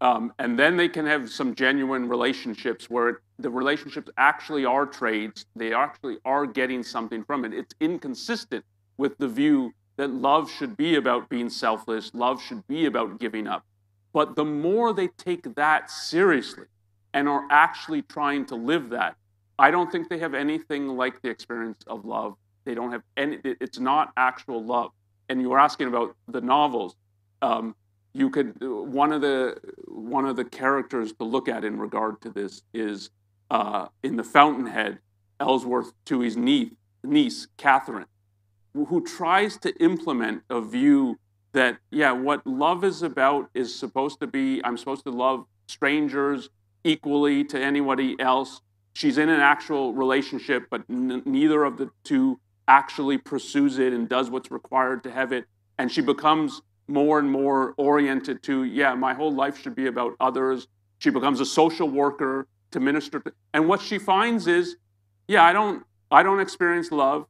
[0.02, 5.46] Um, and then they can have some genuine relationships where the relationships actually are trades.
[5.56, 7.54] They actually are getting something from it.
[7.54, 8.66] It's inconsistent
[8.98, 13.48] with the view that love should be about being selfless, love should be about giving
[13.48, 13.64] up.
[14.14, 16.66] But the more they take that seriously,
[17.14, 19.16] and are actually trying to live that.
[19.59, 22.36] I don't think they have anything like the experience of love.
[22.66, 24.91] They don't have any, it's not actual love.
[25.30, 26.95] And you were asking about the novels.
[27.41, 27.76] Um,
[28.14, 29.57] you could one of the
[29.88, 33.09] one of the characters to look at in regard to this is
[33.49, 34.99] uh, in the Fountainhead,
[35.39, 36.72] Ellsworth Toohey's niece,
[37.03, 38.05] niece Catherine,
[38.74, 41.20] who tries to implement a view
[41.54, 46.49] that yeah, what love is about is supposed to be I'm supposed to love strangers
[46.84, 48.62] equally to anybody else.
[48.93, 54.08] She's in an actual relationship, but n- neither of the two actually pursues it and
[54.08, 55.45] does what's required to have it.
[55.78, 60.14] And she becomes more and more oriented to, yeah, my whole life should be about
[60.20, 60.68] others.
[60.99, 64.76] She becomes a social worker to minister to, and what she finds is,
[65.28, 67.26] yeah, I don't, I don't experience love.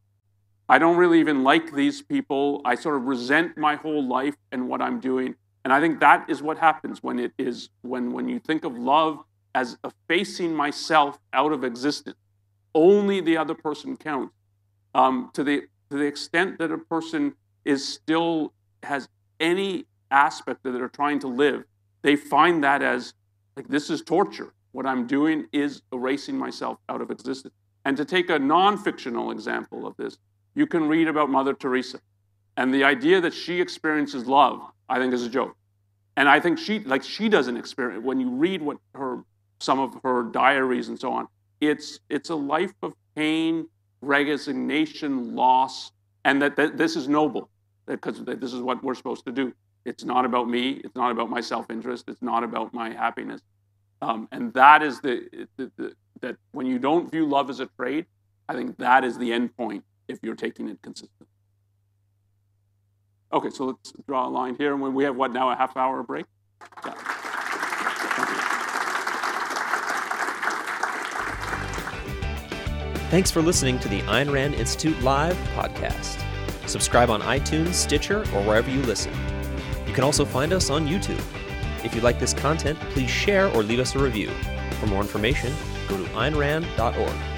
[0.69, 2.61] I don't really even like these people.
[2.63, 5.35] I sort of resent my whole life and what I'm doing.
[5.63, 8.77] And I think that is what happens when it is when when you think of
[8.77, 9.23] love
[9.55, 12.17] as effacing myself out of existence.
[12.75, 14.33] Only the other person counts.
[14.95, 17.33] Um, to the to the extent that a person
[17.65, 18.53] is still
[18.83, 19.07] has
[19.39, 21.63] any aspect that they're trying to live,
[22.01, 23.13] they find that as
[23.55, 24.53] like this is torture.
[24.71, 27.53] What I'm doing is erasing myself out of existence.
[27.85, 30.17] And to take a non-fictional example of this,
[30.55, 31.99] you can read about Mother Teresa.
[32.57, 35.55] And the idea that she experiences love, I think, is a joke.
[36.15, 38.03] And I think she, like, she doesn't experience.
[38.03, 39.23] When you read what her,
[39.59, 41.27] some of her diaries and so on,
[41.59, 43.67] it's it's a life of pain,
[44.01, 45.91] resignation, loss,
[46.25, 47.49] and that, that this is noble
[47.87, 49.53] because this is what we're supposed to do.
[49.85, 50.81] It's not about me.
[50.83, 52.05] It's not about my self-interest.
[52.07, 53.41] It's not about my happiness.
[54.01, 57.65] Um, and that is the, the, the, that when you don't view love as a
[57.65, 58.05] trade,
[58.47, 61.27] I think that is the end point if you're taking it consistently.
[63.31, 64.73] Okay, so let's draw a line here.
[64.73, 66.25] And we have what now, a half hour break?
[66.85, 66.93] Yeah.
[73.09, 76.19] Thanks for listening to the Ayn Rand Institute Live podcast.
[76.67, 79.13] Subscribe on iTunes, Stitcher, or wherever you listen.
[79.85, 81.21] You can also find us on YouTube.
[81.83, 84.29] If you like this content, please share or leave us a review.
[84.79, 85.53] For more information,
[85.87, 87.32] go to aynrand.org.